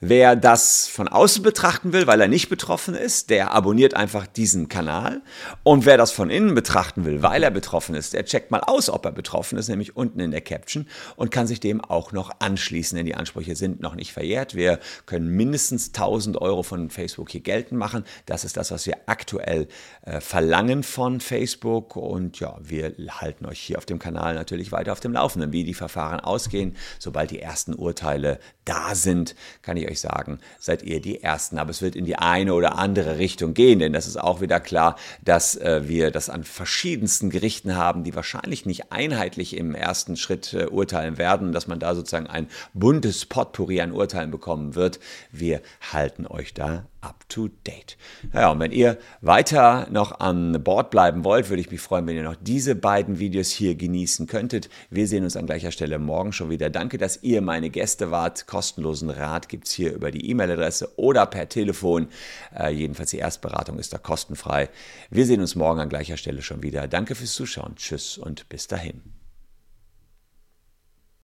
Wer 0.00 0.36
das 0.36 0.86
von 0.88 1.08
außen 1.08 1.42
betrachten 1.42 1.92
will, 1.92 2.06
weil 2.06 2.20
er 2.20 2.28
nicht 2.28 2.48
betroffen 2.48 2.94
ist, 2.94 3.30
der 3.30 3.52
abonniert 3.52 3.94
einfach 3.94 4.26
diesen 4.26 4.68
Kanal. 4.68 5.22
Und 5.62 5.86
wer 5.86 5.96
das 5.96 6.12
von 6.12 6.28
innen 6.28 6.54
betrachten 6.54 7.04
will, 7.06 7.22
weil 7.22 7.42
er 7.42 7.50
betroffen 7.50 7.94
ist, 7.94 8.12
der 8.12 8.24
checkt 8.26 8.50
mal 8.50 8.60
aus, 8.60 8.90
ob 8.90 9.06
er 9.06 9.12
betroffen 9.12 9.56
ist, 9.56 9.68
nämlich 9.68 9.96
unten 9.96 10.20
in 10.20 10.32
der 10.32 10.42
Caption 10.42 10.86
und 11.16 11.30
kann 11.30 11.46
sich 11.46 11.60
dem 11.60 11.80
auch 11.80 12.12
noch 12.12 12.30
anschließen, 12.40 12.96
denn 12.96 13.06
die 13.06 13.14
Ansprüche 13.14 13.56
sind 13.56 13.80
noch 13.80 13.94
nicht 13.94 14.12
verjährt. 14.12 14.54
Wir 14.54 14.78
können 15.06 15.28
mindestens 15.28 15.88
1000 15.88 16.40
Euro 16.42 16.62
von 16.62 16.90
Facebook 16.90 17.30
hier 17.30 17.40
geltend 17.40 17.78
machen. 17.78 18.04
Das 18.26 18.44
ist 18.44 18.58
das, 18.58 18.70
was 18.70 18.86
wir 18.86 18.98
aktuell 19.06 19.68
äh, 20.02 20.20
verlangen 20.20 20.82
von 20.82 21.20
Facebook. 21.20 21.96
Und 21.96 22.40
ja, 22.40 22.58
wir 22.60 22.92
halten 23.08 23.46
euch 23.46 23.60
hier 23.60 23.78
auf 23.78 23.86
dem 23.86 23.98
Kanal 23.98 24.34
natürlich 24.34 24.72
weiter 24.72 24.92
auf 24.92 25.00
dem 25.00 25.14
Laufenden, 25.14 25.52
wie 25.52 25.64
die 25.64 25.74
Verfahren 25.74 26.20
ausgehen. 26.20 26.76
So 26.98 27.13
sobald 27.14 27.30
die 27.30 27.38
ersten 27.38 27.74
Urteile 27.74 28.40
da 28.64 28.96
sind, 28.96 29.36
kann 29.62 29.76
ich 29.76 29.88
euch 29.88 30.00
sagen, 30.00 30.40
seid 30.58 30.82
ihr 30.82 31.00
die 31.00 31.22
Ersten. 31.22 31.58
Aber 31.58 31.70
es 31.70 31.80
wird 31.80 31.94
in 31.94 32.04
die 32.06 32.16
eine 32.16 32.54
oder 32.54 32.76
andere 32.76 33.18
Richtung 33.18 33.54
gehen, 33.54 33.78
denn 33.78 33.92
das 33.92 34.08
ist 34.08 34.16
auch 34.16 34.40
wieder 34.40 34.58
klar, 34.58 34.96
dass 35.24 35.54
äh, 35.54 35.82
wir 35.86 36.10
das 36.10 36.28
an 36.28 36.42
verschiedensten 36.42 37.30
Gerichten 37.30 37.76
haben, 37.76 38.02
die 38.02 38.16
wahrscheinlich 38.16 38.66
nicht 38.66 38.90
einheitlich 38.90 39.56
im 39.56 39.76
ersten 39.76 40.16
Schritt 40.16 40.54
äh, 40.54 40.66
urteilen 40.66 41.16
werden, 41.16 41.52
dass 41.52 41.68
man 41.68 41.78
da 41.78 41.94
sozusagen 41.94 42.26
ein 42.26 42.48
buntes 42.72 43.26
Potpourri 43.26 43.80
an 43.80 43.92
Urteilen 43.92 44.32
bekommen 44.32 44.74
wird. 44.74 44.98
Wir 45.30 45.60
halten 45.92 46.26
euch 46.26 46.52
da 46.52 46.84
up 47.04 47.28
to 47.28 47.48
date. 47.66 47.96
Ja, 48.32 48.50
und 48.50 48.60
wenn 48.60 48.72
ihr 48.72 48.98
weiter 49.20 49.86
noch 49.90 50.20
an 50.20 50.62
Bord 50.62 50.90
bleiben 50.90 51.24
wollt, 51.24 51.50
würde 51.50 51.60
ich 51.60 51.70
mich 51.70 51.80
freuen, 51.80 52.06
wenn 52.06 52.16
ihr 52.16 52.22
noch 52.22 52.36
diese 52.36 52.74
beiden 52.74 53.18
Videos 53.18 53.50
hier 53.50 53.74
genießen 53.74 54.26
könntet. 54.26 54.68
Wir 54.90 55.06
sehen 55.06 55.24
uns 55.24 55.36
an 55.36 55.46
gleicher 55.46 55.70
Stelle 55.70 55.98
morgen 55.98 56.32
schon 56.32 56.50
wieder. 56.50 56.70
Danke, 56.70 56.98
dass 56.98 57.22
ihr 57.22 57.42
meine 57.42 57.70
Gäste 57.70 58.10
wart. 58.10 58.46
Kostenlosen 58.46 59.10
Rat 59.10 59.48
gibt 59.48 59.66
es 59.68 59.72
hier 59.72 59.92
über 59.92 60.10
die 60.10 60.28
E-Mail-Adresse 60.30 60.98
oder 60.98 61.26
per 61.26 61.48
Telefon. 61.48 62.08
Äh, 62.56 62.70
jedenfalls 62.70 63.10
die 63.10 63.18
Erstberatung 63.18 63.78
ist 63.78 63.92
da 63.92 63.98
kostenfrei. 63.98 64.70
Wir 65.10 65.26
sehen 65.26 65.40
uns 65.40 65.54
morgen 65.54 65.80
an 65.80 65.88
gleicher 65.88 66.16
Stelle 66.16 66.42
schon 66.42 66.62
wieder. 66.62 66.88
Danke 66.88 67.14
fürs 67.14 67.34
Zuschauen. 67.34 67.76
Tschüss 67.76 68.18
und 68.18 68.48
bis 68.48 68.66
dahin. 68.66 69.13